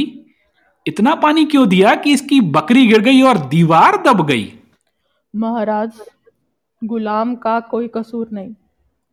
इतना 0.85 1.13
पानी 1.15 1.45
क्यों 1.45 1.67
दिया 1.69 1.93
कि 1.95 2.13
इसकी 2.13 2.39
बकरी 2.51 2.85
गिर 2.87 3.01
गई 3.01 3.21
और 3.21 3.37
दीवार 3.47 3.97
दब 4.03 4.25
गई? 4.27 4.51
महाराज 5.33 6.01
गुलाम 6.81 7.35
का 7.35 7.59
कोई 7.59 7.87
कसूर 7.87 8.29
नहीं। 8.31 8.53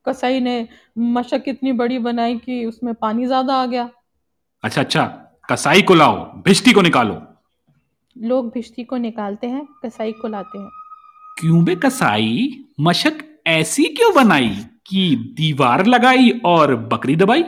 कसाई 0.06 0.40
ने 0.40 0.66
मशक 0.98 1.44
इतनी 1.48 1.72
बड़ी 1.72 1.98
बनाई 1.98 2.36
कि 2.38 2.64
उसमें 2.64 2.94
पानी 2.94 3.26
ज़्यादा 3.26 3.54
आ 3.54 3.66
गया। 3.66 3.88
अच्छा 4.64 4.80
अच्छा 4.80 5.04
कसाई 5.50 5.82
को 5.82 5.94
लाओ 5.94 6.16
भिष्टी 6.44 6.72
को 6.72 6.82
निकालो। 6.82 7.20
लोग 8.16 8.50
भिष्टी 8.54 8.84
को 8.84 8.96
निकालते 8.96 9.46
हैं 9.46 9.66
कसाई 9.84 10.12
को 10.12 10.28
लाते 10.28 10.58
हैं। 10.58 10.68
क्यों 11.40 11.64
बे 11.64 11.74
कसाई? 11.76 12.64
मशक 12.80 13.18
ऐसी 13.46 13.84
क्यों 13.94 14.12
बनाई 14.14 14.48
कि 14.86 15.32
दीवार 15.36 15.84
लगाई 15.86 16.30
और 16.44 16.74
बकरी 16.92 17.16
दबाई? 17.16 17.44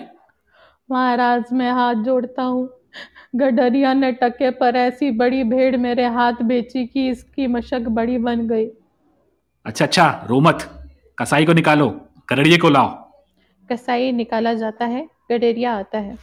महाराज 0.88 1.52
मैं 1.52 1.72
हाथ 1.72 2.02
जोड़ता 2.04 2.42
हूँ। 2.42 2.68
गडरिया 3.36 3.92
ने 3.94 4.12
टके 4.12 4.50
पर 4.50 4.76
ऐसी 4.76 5.10
बड़ी 5.10 5.44
भेड़ 5.44 5.76
मेरे 5.76 6.06
हाथ 6.06 6.42
बेची 6.42 6.86
कि 6.86 7.08
इसकी 7.10 7.46
मशक 7.46 7.88
बड़ी 7.90 8.18
बन 8.18 8.46
गई। 8.48 8.66
अच्छा 9.66 9.84
अच्छा 9.84 10.08
रोमत 10.28 10.68
कसाई 11.18 11.44
को 11.46 11.52
निकालो 11.52 11.88
करड़िए 12.28 12.58
को 12.58 12.68
लाओ। 12.68 12.90
कसाई 13.68 14.12
निकाला 14.12 14.54
जाता 14.54 14.84
है 14.86 15.08
गडेरिया 15.30 15.74
आता 15.74 15.98
है। 15.98 16.16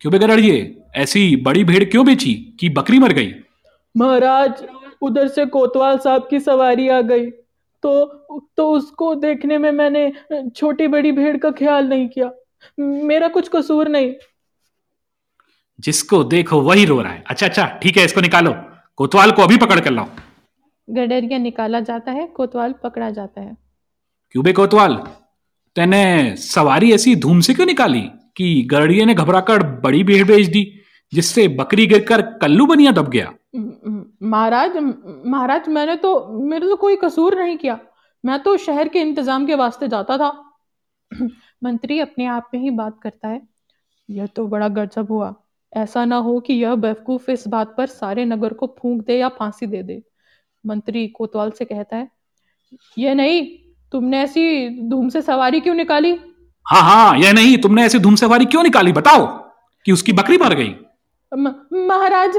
क्यों 0.00 0.12
बे 0.12 0.18
करड़िए 0.18 0.76
ऐसी 0.96 1.36
बड़ी 1.36 1.64
भेड़ 1.64 1.84
क्यों 1.84 2.04
बेची 2.06 2.34
कि 2.60 2.68
बकरी 2.68 2.98
मर 2.98 3.12
गई? 3.12 3.32
महाराज 3.96 4.62
उधर 5.02 5.28
से 5.28 5.46
कोतवाल 5.46 5.98
साहब 5.98 6.26
की 6.30 6.40
सवारी 6.40 6.88
आ 6.88 7.00
गई। 7.00 7.30
तो 7.82 8.04
तो 8.56 8.70
उसको 8.72 9.14
देखने 9.14 9.58
में 9.58 9.70
मैंने 9.72 10.12
छोटी 10.56 10.86
बड़ी 10.86 11.12
भेड़ 11.12 11.36
का 11.36 11.50
ख्याल 11.50 11.88
नहीं 11.88 12.08
किया। 12.08 12.30
मेरा 12.80 13.28
कुछ 13.28 13.48
कसूर 13.48 13.88
नहीं। 13.88 14.12
जिसको 15.80 16.22
देखो 16.24 16.60
वही 16.60 16.84
रो 16.84 17.00
रहा 17.00 17.12
है। 17.12 17.24
अच्छा 17.26 17.46
अच्छा 17.46 17.66
ठीक 17.82 17.96
है 17.96 18.04
इसको 18.04 18.20
निकालो। 18.20 18.54
कोतवाल 18.96 19.30
को 19.30 19.42
अभी 19.42 19.56
पकड़ 19.56 19.80
कर 19.80 19.90
लाओ। 19.90 20.06
गडरिया 20.90 21.38
निकाला 21.38 21.80
जाता 21.80 22.12
है? 22.12 22.26
कोतवाल 22.26 22.72
पकड़ा 22.72 23.10
जाता 23.10 23.40
है। 23.40 23.56
क्यों 24.30 24.44
बे 24.44 24.52
कोतवाल? 24.52 24.94
तेने 25.76 26.36
सवारी 26.36 26.92
ऐसी 26.92 27.16
धूम 27.16 27.40
से 27.40 27.54
क्यों 27.54 27.66
निकाली? 27.66 28.10
कि 28.40 28.62
गड़िए 28.62 29.04
ने 29.04 29.14
घबराकर 29.14 29.62
बड़ी 29.62 30.04
भीड़ 30.04 30.26
भेज 30.26 30.48
दी, 30.48 30.80
जिससे 31.12 31.48
बकरी 31.48 31.86
गिरकर 31.86 32.22
कल्लू 32.22 32.66
बनिया 32.66 32.92
दब 32.92 33.08
गया। 33.08 33.34
महाराज 34.22 34.76
महाराज, 35.26 35.68
मैंने 35.68 35.96
तो 35.96 36.28
मेरे 36.42 36.66
तो 36.66 36.76
कोई 36.76 36.96
कसूर 36.96 37.38
नहीं 37.38 37.56
किया। 37.56 37.80
मैं 38.24 38.42
तो 38.42 38.56
शहर 38.56 38.88
के 38.88 39.00
इंतज़ाम 39.00 39.46
के 39.46 39.54
वास्ते 39.54 39.88
जाता 39.88 40.18
था। 40.18 40.52
मंत्री 41.64 42.00
अपने 42.00 42.26
आप 42.26 42.50
में 42.54 42.60
ही 42.60 42.70
बात 42.70 43.00
करता 43.02 43.28
है। 43.28 43.42
यह 44.10 44.26
तो 44.26 44.46
बड़ा 44.46 44.68
गजब 44.68 45.06
हुआ। 45.10 45.34
ऐसा 45.76 46.04
ना 46.04 46.16
हो 46.16 46.40
कि 46.40 46.54
यह 46.54 46.74
बेवकूफ़ 46.74 47.30
इस 47.30 47.48
बात 47.48 47.74
पर 47.76 47.86
सारे 47.86 48.24
नगर 48.24 48.52
को 48.52 48.76
फूंक 48.78 49.04
दे 49.06 49.18
या 49.18 49.28
फांसी 49.28 49.66
दे 49.66 49.82
दे। 49.82 50.02
मंत्री 50.66 51.08
कोतवाल 51.08 51.50
से 51.50 51.64
कहता 51.64 51.96
है, 51.96 52.08
यह 52.98 53.14
नहीं, 53.14 53.46
तुमने 53.92 54.20
ऐसी 54.20 54.68
धूम 54.88 55.08
से 55.08 55.22
सवारी 55.22 55.60
क्यों 55.60 55.74
निकाली? 55.74 56.18
हाँ 56.66 56.82
हाँ 56.82 57.18
यह 57.18 57.32
नहीं 57.32 57.56
तुमने 57.58 57.84
ऐसी 57.84 57.98
धूम 57.98 58.16
सवारी 58.16 58.44
क्यों 58.44 58.62
निकाली? 58.62 58.92
बताओ 58.92 59.26
कि 59.86 59.92
उसकी 59.92 60.12
बकरी 60.12 60.38
मर 60.38 60.54
गई। 60.54 60.74
महाराज 61.32 62.36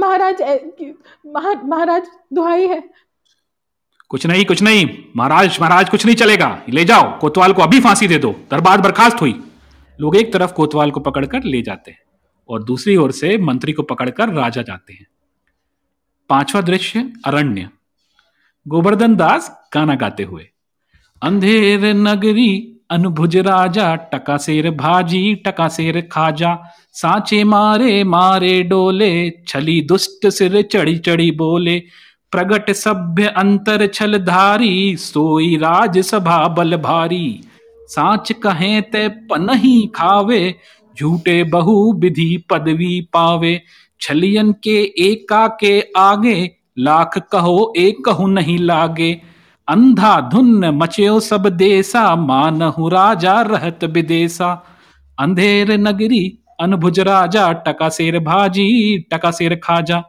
महाराज 0.00 0.42
महाराज 1.66 2.08
दुहाई 2.32 2.66
है। 2.66 2.82
कुछ 4.10 4.26
नहीं 4.26 4.44
कुछ 4.44 4.62
नहीं 4.62 4.86
महाराज 5.16 5.58
महाराज 5.60 5.90
कुछ 5.90 6.04
नहीं 6.06 6.16
चलेगा। 6.16 6.58
ले 6.68 6.84
जाओ 6.84 7.18
कोतवाल 7.18 7.52
को 7.52 7.62
अभी 7.62 7.80
फांसी 7.80 8.08
दे 8.08 8.18
दो। 8.18 8.34
दरबार 8.50 8.80
बर्खास्त 8.80 9.20
हुई। 9.20 9.34
लोग 9.98 10.16
एक 10.16 10.32
तरफ़ 10.32 10.52
कोतवाल 10.52 10.90
को 10.90 11.00
पकड़कर 11.00 11.44
ले 11.44 11.62
जाते 11.62 11.90
हैं 11.90 12.00
और 12.48 12.62
दूसरी 12.64 12.96
ओर 12.96 13.12
से 13.12 13.36
मंत्री 13.38 13.72
को 13.72 13.82
पकड़कर 13.82 14.28
राजा 14.28 14.62
जाते 14.62 14.92
हैं। 14.92 15.06
पांचवा 16.30 16.60
दृश्य 16.60 17.12
अरण्य। 17.24 17.68
गोवर्धन 18.66 19.16
दास 19.16 19.50
गाना 19.74 19.94
गाते 19.94 20.22
हुए। 20.22 20.48
अंधेर 21.22 21.84
नगरी 21.94 22.50
अनुभुज 22.92 23.36
राजा, 23.36 23.94
टका 23.94 24.36
शेर 24.36 24.70
भाजी, 24.70 25.34
टका 25.34 25.68
शेर 25.68 26.00
खाजा। 26.12 26.56
सांचे 26.92 27.44
मारे 27.44 28.04
मारे 28.04 28.62
डोले, 28.62 29.30
छली 29.48 29.80
दुष्ट 29.80 30.26
सिर 30.26 30.62
चढ़ी 30.62 30.96
चढ़ी 30.98 31.30
बोले। 31.30 31.78
प्रगट 32.32 32.70
सभ्य 32.70 33.26
अंतर 33.26 33.86
छल 33.86 34.18
धारी, 34.18 34.96
सोई 34.96 35.56
राज 35.56 35.98
सभा 35.98 36.48
बल 36.48 36.76
भारी। 36.76 37.40
सांच 37.88 38.32
कहे 38.32 38.80
ते 38.80 39.08
पनही 39.08 39.90
खावे, 39.94 40.54
झूठे 40.98 41.44
बहु 41.44 41.92
विधि 41.92 42.44
पदवी 42.50 43.00
पावे। 43.12 43.62
छलियन 44.00 44.52
के 44.52 44.78
एका 44.98 45.46
के 45.60 45.80
आगे, 45.96 46.50
लाख 46.78 47.18
कहो 47.32 47.72
एक 47.76 48.04
कहू 48.04 48.26
नहीं 48.26 48.58
लागे। 48.58 49.31
अंधा 49.68 50.20
धुन 50.20 50.64
मचेओ 50.64 51.20
सब 51.20 51.46
देसा, 51.48 52.16
मानहु 52.16 52.88
राजा 52.88 53.40
रहत 53.42 53.84
विदेसा 53.84 54.52
अंधेर 55.18 55.72
नगरी 55.72 56.38
अनभुज 56.60 57.00
राजा 57.00 57.52
टका 57.52 57.88
शेर 57.88 58.18
भाजी 58.18 58.98
टका 59.12 59.30
शेर 59.30 59.60
खाजा। 59.64 60.02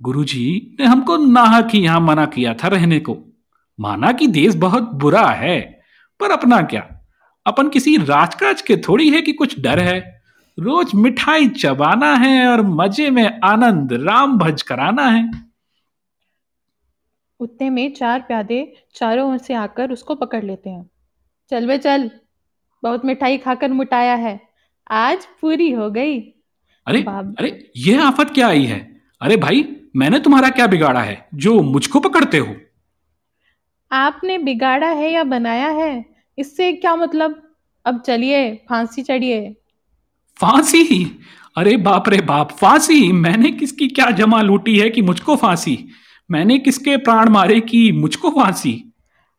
गुरुजी 0.00 0.76
ने 0.80 0.86
हमको 0.86 1.16
नाहक 1.16 1.68
ही 1.74 1.80
यहाँ 1.80 2.00
मना 2.00 2.26
किया 2.26 2.54
था 2.54 2.68
रहने 2.68 2.98
को। 3.00 3.16
माना 3.80 4.12
कि 4.12 4.26
देश 4.26 4.54
बहुत 4.54 4.82
बुरा 4.82 5.26
है, 5.26 5.60
पर 6.20 6.30
अपना 6.30 6.62
क्या? 6.62 6.86
अपन 7.46 7.68
किसी 7.68 7.96
राजकाज 7.96 8.62
के 8.62 8.76
थोड़ी 8.76 9.10
है 9.10 9.22
कि 9.22 9.32
कुछ 9.32 9.60
डर 9.60 9.78
है? 9.78 10.13
रोज 10.58 10.94
मिठाई 10.94 11.48
चबाना 11.48 12.14
है 12.14 12.46
और 12.48 12.62
मज़े 12.62 13.10
में 13.10 13.40
आनंद 13.44 13.92
राम 13.92 14.38
भज 14.38 14.62
कराना 14.62 15.06
है। 15.06 15.30
उतने 17.40 17.70
में 17.70 17.92
चार 17.94 18.20
प्यादे 18.20 18.60
चारों 18.94 19.30
ओर 19.30 19.38
से 19.38 19.54
आकर 19.54 19.92
उसको 19.92 20.14
पकड़ 20.14 20.42
लेते 20.44 20.70
हैं। 20.70 20.90
चल 21.50 21.66
वे 21.66 21.78
चल 21.78 22.10
बहुत 22.82 23.04
मिठाई 23.04 23.38
खाकर 23.38 23.72
मुटाया 23.72 24.14
है। 24.14 24.40
आज 24.90 25.26
पूरी 25.40 25.70
हो 25.70 25.90
गई। 25.90 26.20
अरे 26.86 27.02
अरे 27.02 27.70
ये 27.76 27.98
आफत 27.98 28.30
क्या 28.30 28.48
आई 28.48 28.64
है? 28.64 28.80
अरे 29.20 29.36
भाई 29.36 29.64
मैंने 29.96 30.18
तुम्हारा 30.20 30.48
क्या 30.50 30.66
बिगाड़ा 30.66 31.00
है? 31.00 31.28
जो 31.34 31.60
मुझको 31.62 32.00
पकड़ते 32.00 32.38
हो। 32.38 32.54
आपने 33.92 34.38
बिगाड़ा 34.38 34.88
है 34.88 35.12
या 35.12 35.24
बनाया 35.24 35.68
है 35.68 36.04
इससे 36.38 36.72
क्या 36.72 36.96
मतलब? 36.96 37.40
अब 37.84 38.00
चलिए 38.00 38.54
फांसी 38.68 39.02
चढ़िए। 39.02 39.56
फांसी? 40.36 41.20
अरे 41.56 41.76
बाप 41.76 42.08
रे 42.08 42.20
बाप 42.20 42.50
फांसी? 42.50 43.12
मैंने 43.12 43.50
किसकी 43.50 43.88
क्या 43.88 44.10
जमा 44.10 44.40
लूटी 44.42 44.78
है 44.78 44.90
कि 44.90 45.02
मुझको 45.02 45.36
फांसी? 45.36 45.78
मैंने 46.30 46.58
किसके 46.58 46.96
प्राण 46.96 47.28
मारे 47.28 47.60
कि 47.60 47.92
मुझको 47.92 48.30
फांसी? 48.30 48.92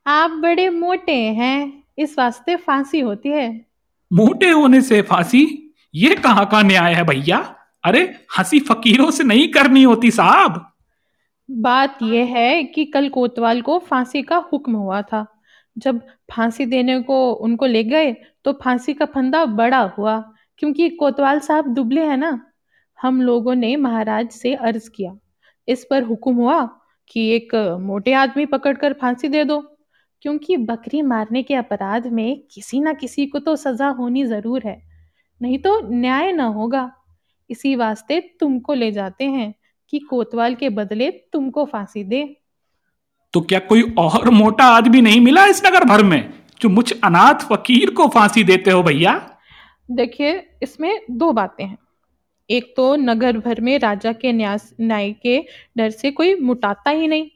आप 0.07 0.31
बड़े 0.31 0.69
मोटे 0.69 1.15
हैं 1.15 1.83
इस 1.97 2.15
वास्ते 2.19 2.55
फांसी 2.55 2.99
होती 2.99 3.29
है। 3.29 3.65
मोटे 4.13 4.49
होने 4.49 4.81
से 4.81 5.01
फांसी? 5.01 5.73
ये 5.95 6.15
कहाँ 6.15 6.45
का 6.45 6.61
न्याय 6.61 6.93
है 6.93 7.03
भैया? 7.03 7.37
अरे 7.83 8.01
हँसी 8.37 8.59
फकीरों 8.59 9.11
से 9.11 9.23
नहीं 9.23 9.47
करनी 9.47 9.83
होती 9.83 10.11
साहब। 10.11 10.71
बात 11.51 11.97
यह 12.03 12.25
है 12.25 12.63
कि 12.63 12.85
कल 12.85 13.09
कोतवाल 13.09 13.61
को 13.61 13.77
फांसी 13.79 14.21
का 14.21 14.37
हुक्म 14.53 14.75
हुआ 14.75 15.01
था। 15.01 15.25
जब 15.77 15.99
फांसी 16.31 16.65
देने 16.65 17.01
को 17.01 17.31
उनको 17.31 17.65
ले 17.65 17.83
गए 17.83 18.13
तो 18.45 18.53
फांसी 18.63 18.93
का 18.93 19.05
फंदा 19.05 19.45
बड़ा 19.45 19.81
हुआ। 19.97 20.31
क्योंकि 20.59 20.89
कोतवाल 20.89 21.39
साहब 21.39 21.67
दुबले 21.67 22.01
हैं 22.01 22.17
ना। 22.17 22.39
हम 22.99 23.21
लोगों 23.21 23.55
ने 23.55 23.75
महाराज 23.75 24.29
से 24.29 24.53
अर्ज़ 24.53 24.89
किया। 24.89 25.17
इस 25.67 25.85
पर 25.89 26.03
हुक्म 26.03 26.33
हुआ 26.33 26.61
कि 27.09 27.27
एक 27.29 27.55
मोटे 27.81 28.13
आदमी 28.13 28.45
पकड़कर 28.45 28.93
फांसी 28.93 29.27
दे 29.27 29.43
दो। 29.43 29.59
क्योंकि 30.21 30.57
बकरी 30.57 31.01
मारने 31.01 31.43
के 31.43 31.55
अपराध 31.55 32.07
में 32.07 32.41
किसी 32.51 32.79
ना 32.79 32.93
किसी 32.93 33.25
को 33.25 33.39
तो 33.39 33.55
सजा 33.55 33.87
होनी 33.87 34.25
ज़रूर 34.25 34.61
है। 34.65 34.81
नहीं 35.41 35.57
तो 35.59 35.79
न्याय 35.89 36.31
ना 36.31 36.45
होगा। 36.45 36.91
इसी 37.49 37.75
वास्ते 37.75 38.19
तुमको 38.39 38.73
ले 38.73 38.91
जाते 38.91 39.23
हैं 39.23 39.53
कि 39.89 39.99
कोतवाल 39.99 40.55
के 40.55 40.69
बदले 40.69 41.09
तुमको 41.33 41.65
फांसी 41.65 42.03
दे। 42.03 42.23
तो 43.33 43.41
क्या 43.41 43.59
कोई 43.59 43.81
और 43.97 44.29
मोटा 44.29 44.65
आदमी 44.65 45.01
नहीं 45.01 45.19
मिला 45.21 45.45
इस 45.45 45.65
नगर 45.65 45.83
भर 45.83 46.03
में, 46.03 46.33
जो 46.61 46.69
मुझ 46.69 46.91
अनाथ 47.03 47.47
फकीर 47.49 47.89
को 47.89 48.07
फांसी 48.07 48.43
देते 48.43 48.71
हो 48.71 48.83
भैया? 48.83 49.34
देखिए, 49.91 50.45
इसमें 50.63 51.01
दो 51.11 51.31
बातें 51.31 51.65
हैं। 51.65 51.77
एक 52.49 52.73
तो 52.77 52.95
नगर 52.95 53.37
भर 53.37 53.61
में 53.61 53.79
राजा 53.79 54.11
के 54.13 54.31
न्यास, 54.31 54.73
न्याय 54.81 55.11
के 55.11 55.45
डर 55.77 55.89
से 55.89 56.11
कोई 56.11 56.35
मुटाता 56.35 56.89
ही 56.89 57.07
नहीं। 57.07 57.27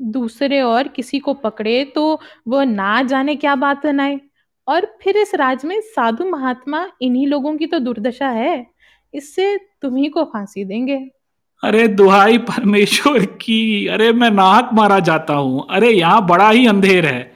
दूसरे 0.00 0.60
और 0.60 0.88
किसी 0.88 1.18
को 1.18 1.34
पकड़े 1.34 1.84
तो 1.84 2.20
वह 2.48 2.64
ना 2.64 3.02
जाने 3.02 3.36
क्या 3.36 3.54
बात 3.54 3.86
बनाए। 3.86 4.20
और 4.68 4.98
फिर 5.02 5.16
इस 5.16 5.34
राज 5.34 5.64
में 5.64 5.80
साधु 5.80 6.24
महात्मा 6.24 6.86
इन्हीं 7.02 7.26
लोगों 7.26 7.56
की 7.56 7.66
तो 7.66 7.78
दुर्दशा 7.78 8.28
है, 8.28 8.66
इससे 9.14 9.56
तुम्ही 9.82 10.08
को 10.08 10.24
फांसी 10.24 10.64
देंगे। 10.64 11.10
अरे, 11.64 11.88
दुहाई 11.88 12.38
परमेश्वर 12.38 13.24
की, 13.24 13.86
अरे, 13.86 14.12
मैं 14.12 14.30
नाहक 14.30 14.70
मारा 14.72 14.98
जाता 14.98 15.34
हूँ। 15.34 15.66
अरे, 15.70 15.90
यहाँ 15.90 16.26
बड़ा 16.26 16.50
ही 16.50 16.66
अंधेर 16.66 17.06
है। 17.06 17.33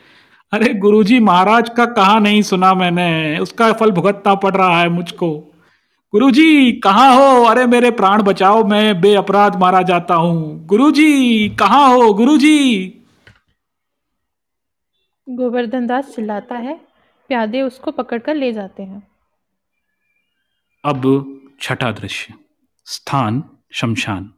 अरे 0.52 0.74
गुरुजी 0.74 1.18
महाराज 1.20 1.68
का 1.68 1.84
कहा 1.87 2.18
नहीं 2.18 2.42
सुना 2.42 2.74
मैंने 2.74 3.38
उसका 3.38 3.72
फल 3.72 3.90
भुगतना 3.90 4.34
पड़ 4.34 4.56
रहा 4.56 4.80
है 4.80 4.88
मुझको। 4.88 5.54
गुरुजी 6.12 6.72
कहाँ 6.72 7.14
हो? 7.14 7.44
अरे 7.44 7.66
मेरे 7.66 7.90
प्राण 7.90 8.22
बचाओ 8.22 8.64
मैं 8.64 9.00
बे 9.00 9.14
अपराध 9.14 9.56
मारा 9.56 9.82
जाता 9.82 10.14
हूँ। 10.14 10.66
गुरुजी 10.66 11.48
कहाँ 11.48 11.88
हो? 11.88 12.12
गुरुजी। 12.14 12.87
गोवर्धन 15.28 15.87
दास 15.87 16.14
चिल्लाता 16.14 16.54
है 16.54 16.74
प्यादे 17.28 17.62
उसको 17.62 17.90
पकड़कर 17.90 18.34
ले 18.34 18.52
जाते 18.52 18.82
हैं। 18.82 19.02
अब 20.84 21.02
छठा 21.61 21.90
दृश्य 21.92 22.34
स्थान 22.87 23.42
शमशान। 23.72 24.30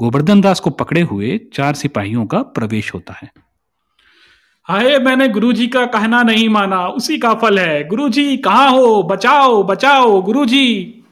गोवर्धन 0.00 0.40
दास 0.40 0.60
को 0.60 0.70
पकड़े 0.70 1.00
हुए 1.00 1.38
चार 1.54 1.74
सिपाहियों 1.74 2.26
का 2.26 2.42
प्रवेश 2.42 2.94
होता 2.94 3.12
है। 3.12 3.30
हाय 4.70 4.98
मैंने 4.98 5.28
गुरुजी 5.28 5.66
का 5.66 5.86
कहना 5.86 6.22
नहीं 6.22 6.48
माना 6.48 6.86
उसी 6.88 7.18
का 7.18 7.34
फल 7.34 7.58
है। 7.58 7.88
गुरुजी 7.88 8.36
कहाँ 8.36 8.70
हो? 8.70 9.02
बचाओ 9.02 9.62
बचाओ 9.62 10.22
गुरुजी। 10.22 11.04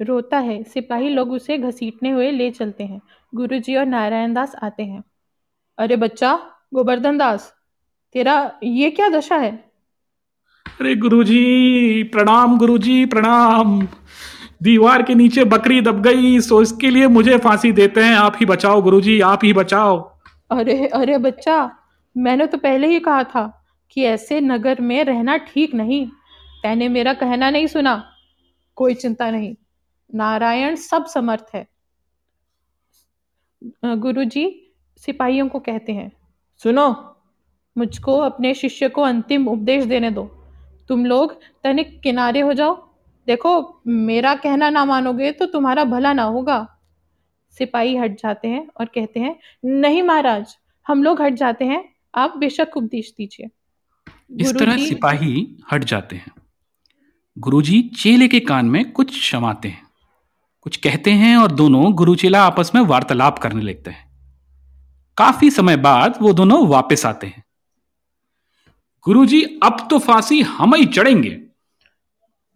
रोता 0.00 0.38
है 0.38 0.62
सिपाही 0.62 1.08
लोग 1.08 1.32
उसे 1.32 1.58
घसीटने 1.58 2.10
हुए 2.10 2.30
ले 2.30 2.50
चलते 2.50 2.84
हैं। 2.84 3.00
गुरुजी 3.34 3.76
और 3.76 3.86
नारायण 3.86 4.34
दास 4.34 4.54
आते 4.62 4.82
हैं। 4.82 5.02
अरे 5.78 5.96
बच्चा 5.96 6.38
गोवर्धन 6.74 7.18
दास 7.18 7.52
तेरा 8.12 8.52
ये 8.64 8.90
क्या 8.90 9.08
दशा 9.08 9.36
है? 9.36 9.52
अरे 10.66 10.94
गुरुजी 10.96 12.02
प्रणाम 12.02 12.58
गुरुजी 12.58 13.04
प्रणाम। 13.06 13.86
दीवार 14.62 15.02
के 15.02 15.14
नीचे 15.14 15.44
बकरी 15.44 15.80
दब 15.80 16.02
गई 16.02 16.40
सो 16.40 16.62
इसके 16.62 16.90
लिए 16.90 17.06
मुझे 17.08 17.38
फांसी 17.38 17.72
देते 17.72 18.00
हैं। 18.00 18.16
आप 18.16 18.36
ही 18.40 18.46
बचाओ 18.46 18.82
गुरुजी 18.82 19.20
आप 19.20 19.44
ही 19.44 19.52
बचाओ। 19.52 20.00
अरे 20.50 20.86
अरे 20.86 21.18
बच्चा 21.18 21.78
मैंने 22.16 22.46
तो 22.46 22.58
पहले 22.58 22.86
ही 22.86 23.00
कहा 23.00 23.24
था 23.24 23.64
कि 23.90 24.04
ऐसे 24.04 24.40
नगर 24.40 24.80
में 24.80 25.04
रहना 25.04 25.36
ठीक 25.36 25.74
नहीं। 25.74 26.06
तैने 26.62 26.88
मेरा 26.88 27.14
कहना 27.14 27.50
नहीं 27.50 27.66
सुना। 27.66 28.12
कोई 28.76 28.94
चिंता 28.94 29.30
नहीं। 29.30 29.54
नारायण 30.14 30.74
सब 30.74 31.06
समर्थ 31.06 31.46
है। 31.54 31.68
गुरुजी, 33.84 34.72
सिपाहियों 34.96 35.48
को 35.48 35.58
कहते 35.58 35.92
हैं। 35.92 36.12
सुनो। 36.62 37.16
मुझको 37.78 38.18
अपने 38.18 38.54
शिष्य 38.54 38.88
को 38.88 39.02
अंतिम 39.02 39.48
उपदेश 39.48 39.84
देने 39.84 40.10
दो। 40.10 40.24
तुम 40.88 41.06
लोग 41.06 41.40
तनिक 41.64 42.00
किनारे 42.00 42.40
हो 42.40 42.52
जाओ। 42.52 42.88
देखो, 43.26 43.80
मेरा 43.86 44.34
कहना 44.34 44.70
ना 44.70 44.84
मानोगे 44.84 45.32
तो 45.32 45.46
तुम्हारा 45.46 45.84
भला 45.84 46.12
ना 46.12 46.22
होगा। 46.22 46.78
सिपाही 47.50 47.96
हट 47.96 48.18
जाते 48.20 48.48
हैं 48.48 48.68
और 48.80 48.86
कहते 48.86 49.20
हैं, 49.20 49.36
नहीं 49.64 50.02
महाराज, 50.02 50.56
हम 50.88 51.02
लोग 51.02 51.22
हट 51.22 51.32
जाते 51.32 51.64
हैं। 51.64 51.91
आप 52.14 52.36
बेशक 52.36 52.68
उपदेश 52.76 53.14
दीजिए। 53.18 53.46
इस 54.40 54.54
तरह 54.58 54.76
सिपाही 54.76 55.58
हट 55.72 55.84
जाते 55.84 56.16
हैं। 56.16 56.32
गुरुजी 57.38 57.82
चेले 57.82 58.28
के 58.28 58.40
कान 58.40 58.66
में 58.66 58.92
कुछ 58.92 59.20
शमाते 59.20 59.68
हैं। 59.68 59.86
कुछ 60.60 60.76
कहते 60.76 61.10
हैं 61.10 61.36
और 61.36 61.52
दोनों 61.52 61.92
गुरु 61.92 62.14
चेला 62.14 62.42
आपस 62.42 62.72
में 62.74 62.82
वार्तालाप 62.82 63.38
करने 63.38 63.62
लगते 63.62 63.90
हैं। 63.90 64.12
काफ़ी 65.16 65.50
समय 65.50 65.76
बाद 65.76 66.18
वो 66.22 66.32
दोनों 66.32 66.66
वापस 66.66 67.06
आते 67.06 67.26
हैं। 67.26 67.44
गुरुजी 69.04 69.42
अब 69.42 69.86
तो 69.90 69.98
फांसी 69.98 70.40
हम 70.40 70.74
ही 70.74 70.84
चढ़ेंगे। 70.84 71.42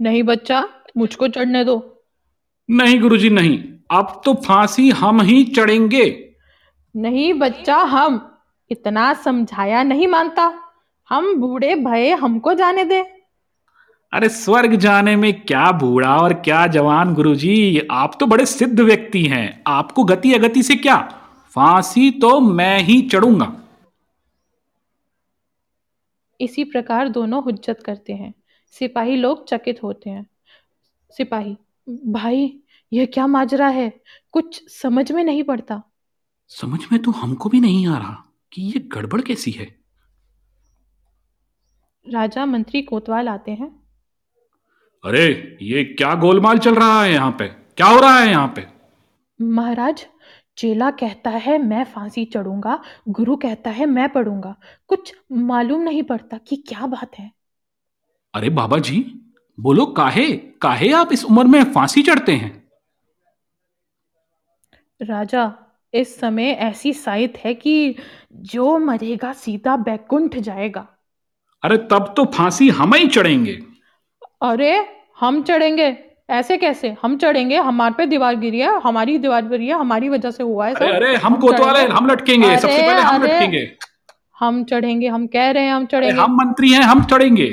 नहीं 0.01 0.23
बच्चा 0.23 0.69
मुझको 0.97 1.29
चढ़ने 1.29 1.65
दो। 1.65 2.05
नहीं 2.71 3.01
गुरुजी 3.01 3.31
नहीं। 3.31 3.65
अब 3.91 4.23
तो 4.25 4.35
फांसी 4.35 4.91
हम 4.91 5.21
ही 5.21 5.45
चढ़ेंगे। 5.45 6.35
नहीं 6.97 7.35
बच्चा 7.35 7.77
हम 7.77 8.36
इतना 8.71 9.13
समझाया 9.15 9.83
नहीं 9.83 10.07
मानता। 10.07 10.63
हम 11.09 11.35
बूढ़े 11.35 11.75
भय 11.75 12.11
हमको 12.11 12.55
जाने 12.55 12.85
दे। 12.85 13.01
अरे 14.13 14.29
स्वर्ग 14.29 14.75
जाने 14.75 15.17
में 15.17 15.41
क्या 15.41 15.73
बूढ़ा 15.73 16.17
और 16.17 16.35
क्या 16.35 16.67
जवान 16.67 17.15
गुरुजी 17.15 17.81
आप 17.91 18.17
तो 18.21 18.27
बड़े 18.27 18.47
सिद्ध 18.47 18.81
व्यक्ति 18.81 19.25
हैं। 19.25 19.63
आपको 19.67 20.05
गति 20.05 20.35
अगति 20.35 20.63
से 20.63 20.77
क्या? 20.77 20.97
फांसी 21.55 22.11
तो 22.11 22.41
मैं 22.41 22.79
ही 22.79 23.01
चढ़ूँगा। 23.03 23.53
इसी 26.41 26.65
प्रकार 26.65 27.09
दोनों 27.09 27.43
हुज्जत 27.43 27.83
करते 27.87 28.13
हैं। 28.13 28.35
सिपाही 28.71 29.17
लोग 29.17 29.47
चकित 29.49 29.83
होते 29.83 30.11
हैं। 30.11 30.27
सिपाही 31.11 31.57
भाई 32.07 32.61
यह 32.93 33.07
क्या 33.07 33.27
माजरा 33.27 33.69
है? 33.69 33.93
कुछ 34.33 34.71
समझ 34.73 35.13
में 35.13 35.25
नहीं 35.25 35.43
पड़ता। 35.43 35.83
समझ 36.49 36.81
में 36.93 37.03
तो 37.03 37.11
हमको 37.11 37.49
भी 37.49 37.61
नहीं 37.61 37.87
आ 37.89 37.99
रहा। 37.99 38.26
कि 38.53 38.63
ये 38.63 38.79
गड़बड़ 38.79 39.21
कैसी 39.21 39.51
है? 39.51 39.75
राजा 42.13 42.47
मंत्री 42.47 42.83
कोतवाल 42.83 43.29
आते 43.29 43.51
हैं। 43.51 43.83
अरे 45.05 45.59
ये 45.63 45.85
क्या 45.85 46.15
गोलमाल 46.15 46.59
चल 46.59 46.75
रहा 46.75 47.03
है 47.03 47.13
यहाँ 47.13 47.31
पे? 47.31 47.49
क्या 47.49 47.87
हो 47.87 48.01
रहा 48.01 48.19
है 48.19 48.31
यहाँ 48.31 48.49
पे? 48.49 48.67
महाराज 49.45 50.07
चेला 50.57 50.91
कहता 50.91 51.31
है 51.31 51.59
मैं 51.59 51.85
फांसी 51.85 52.25
चढ़ूँगा। 52.25 52.83
गुरु 53.09 53.37
कहता 53.37 53.71
है 53.71 53.87
मैं 53.87 54.09
पढ़ूँगा। 54.09 54.55
कुछ 54.89 55.15
मालूम 55.33 55.81
नहीं 55.81 56.03
पड़ता 56.03 56.39
कि 56.39 56.57
क्या 56.57 56.87
बात 56.87 57.19
है। 57.19 57.31
अरे 58.35 58.51
बाबा 58.51 58.79
जी 58.79 59.23
बोलो 59.61 59.87
काहे? 59.87 60.33
काहे 60.37 60.93
आप 60.93 61.13
इस 61.13 61.25
उम्र 61.25 61.45
में 61.45 61.73
फांसी 61.73 62.03
चढ़ते 62.03 62.33
हैं? 62.33 62.69
राजा 65.03 65.66
इस 65.97 66.19
समय 66.21 66.51
ऐसी 66.61 66.93
साइत 66.93 67.37
है 67.39 67.55
कि 67.55 67.95
जो 68.33 68.79
मरेगा 68.79 69.33
सीधा 69.33 69.77
बैकुंठ 69.77 70.37
जाएगा। 70.39 70.87
अरे 71.63 71.77
तब 71.91 72.13
तो 72.17 72.25
फांसी 72.25 72.69
हम 72.71 72.95
ही 72.95 73.07
चढ़ेंगे। 73.07 73.53
अरे 74.43 74.75
हम 75.21 75.43
चढ़ेंगे? 75.43 75.97
ऐसे 76.31 76.57
कैसे? 76.57 76.95
हम 77.03 77.17
चढ़ेंगे 77.17 77.57
हमारे 77.57 77.95
पे 77.99 78.07
दीवार 78.07 78.37
गिरी 78.37 78.59
है 78.59 78.81
हमारी 78.81 79.19
दीवार 79.19 79.45
गिरी 79.49 79.67
है 79.67 79.75
हमारी 79.75 80.09
वजह 80.09 80.31
से 80.31 80.43
हुआ 80.43 80.67
है 80.67 80.75
अरे 80.75 80.87
सब। 80.87 80.95
अरे 80.95 81.15
हम 81.17 81.37
कोतवाल 81.37 81.77
हैं 81.77 81.89
हम 81.89 82.11
लटकेंगे 82.11 82.57
सबसे 82.57 82.83
पहले 82.83 83.01
हम 83.01 83.23
लटकेंगे। 83.23 83.77
हम 84.41 84.65
चढ़ेंगे 84.65 85.09
हम 85.09 85.27
कह 85.27 85.51
रहे 85.51 85.65
हैं 85.65 85.73
हम 85.73 85.87
चढ़ेंगे। 85.87 86.21
हम 86.21 86.37
मंत्री 86.37 86.73
हैं 86.73 86.83
हम 86.83 87.05
चढ़ेंगे। 87.05 87.47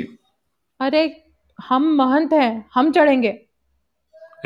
अरे 0.80 1.24
हम 1.58 1.94
महंत 1.96 2.32
हैं 2.32 2.64
हम 2.74 2.90
चढ़ेंगे। 2.92 3.38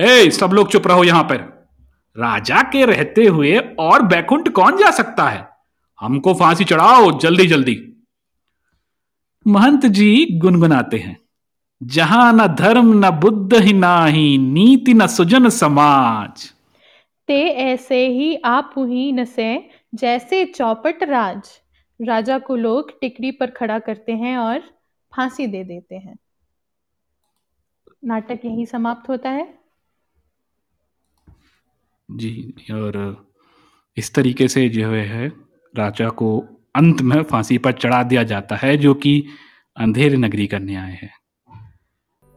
ए 0.00 0.30
सब 0.30 0.50
लोग 0.52 0.68
चुप 0.68 0.86
रहो 0.86 1.04
यहाँ 1.04 1.22
पर। 1.22 1.57
राजा 2.18 2.62
के 2.62 2.84
रहते 2.86 3.26
हुए 3.26 3.58
और 3.58 4.02
बैकुंठ 4.02 4.48
कौन 4.48 4.76
जा 4.76 4.90
सकता 4.90 5.28
है? 5.28 5.48
हमको 6.00 6.34
फांसी 6.34 6.64
चढ़ाओ, 6.64 7.18
जल्दी 7.18 7.46
जल्दी। 7.46 8.06
महंत 9.46 9.86
जी 9.86 10.26
गुनगुनाते 10.32 10.96
हैं। 10.96 11.20
जहाँ 11.82 12.32
न 12.32 12.46
धर्म, 12.46 13.06
न 13.06 13.10
बुद्ध 13.10 13.54
ही 13.54 13.72
ना 13.72 14.06
ही 14.06 14.38
नीति 14.38 14.94
न 14.94 15.06
सुजन 15.06 15.48
समाज। 15.48 16.52
ते 17.26 17.48
ऐसे 17.48 18.08
ही 18.08 18.36
आप 18.36 18.74
ही 18.78 19.12
न 19.12 19.24
से, 19.24 19.68
जैसे 19.94 20.44
चौपट 20.44 21.02
राज। 21.02 21.50
राजा 22.02 22.38
को 22.38 22.56
लोग 22.56 23.00
टिकड़ी 23.00 23.30
पर 23.30 23.50
खड़ा 23.50 23.78
करते 23.78 24.12
हैं 24.12 24.38
और 24.38 24.60
फांसी 25.16 25.46
दे 25.46 25.64
देते 25.64 25.94
हैं। 25.94 26.16
नाटक 28.04 28.40
यही 28.44 28.66
समाप्त 28.66 29.08
होता 29.08 29.30
है। 29.30 29.57
जी, 32.08 32.54
और 32.72 33.26
इस 33.96 34.14
तरीके 34.14 34.48
से 34.48 34.68
जो 34.68 34.88
है 34.90 35.28
राजा 35.74 36.08
को 36.08 36.38
अंत 36.76 37.02
में 37.02 37.22
फांसी 37.22 37.58
पर 37.58 37.72
चढ़ा 37.72 38.02
दिया 38.02 38.22
जाता 38.22 38.56
है, 38.56 38.76
जो 38.76 38.94
कि 38.94 39.24
अंधेर 39.76 40.16
नगरी 40.16 40.46
का 40.46 40.58
न्याय 40.58 40.98
है। 41.02 41.10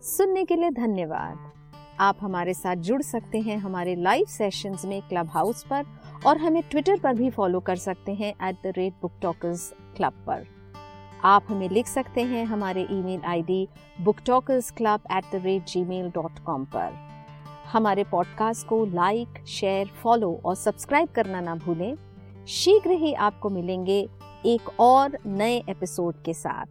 सुनने 0.04 0.46
के 0.46 0.56
लिए 0.56 0.70
धन्यवाद। 0.70 1.50
आप 2.00 2.18
हमारे 2.22 2.54
साथ 2.54 2.76
जुड़ 2.76 3.02
सकते 3.02 3.40
हैं 3.40 3.58
हमारे 3.58 3.96
लाइव 3.96 4.26
सेशंस 4.26 4.86
में 4.86 5.02
क्लब 5.02 5.30
हाउस 5.30 5.64
पर, 5.64 5.86
और 6.26 6.38
हमें 6.38 6.62
ट्विटर 6.64 7.00
पर 7.00 7.14
भी 7.14 7.30
फॉलो 7.30 7.60
कर 7.60 7.76
सकते 7.76 8.14
हैं 8.14 8.34
at 8.50 8.56
the 8.56 8.74
rate 8.78 8.94
book 9.02 9.20
talkers 9.22 9.72
club 9.98 10.14
पर। 10.28 10.46
आप 11.24 11.46
हमें 11.50 11.70
लिख 11.70 11.88
सकते 11.88 12.22
हैं 12.22 12.46
हमारे 12.46 12.88
email 12.92 13.22
ID 13.26 13.68
book 14.02 14.20
talkers 14.26 14.72
club 14.72 15.02
at 15.12 15.32
the 15.34 15.42
rate 15.46 15.66
Gmail 15.84 16.10
dot 16.10 16.40
com 16.40 16.66
पर। 16.66 17.11
हमारे 17.72 18.04
पॉडकास्ट 18.04 18.68
को 18.68 18.86
लाइक 18.86 19.46
शेयर 19.48 19.88
फॉलो 19.88 20.42
और 20.46 20.56
सब्सक्राइब 20.56 21.10
करना 21.10 21.42
ना 21.42 21.56
भूलें। 21.56 21.96
शीघ्र 22.48 22.92
ही 22.92 23.14
आपको 23.14 23.50
मिलेंगे 23.50 24.10
एक 24.46 24.80
और 24.80 25.18
नए 25.26 25.64
एपिसोड 25.70 26.16
के 26.26 26.34
साथ। 26.34 26.66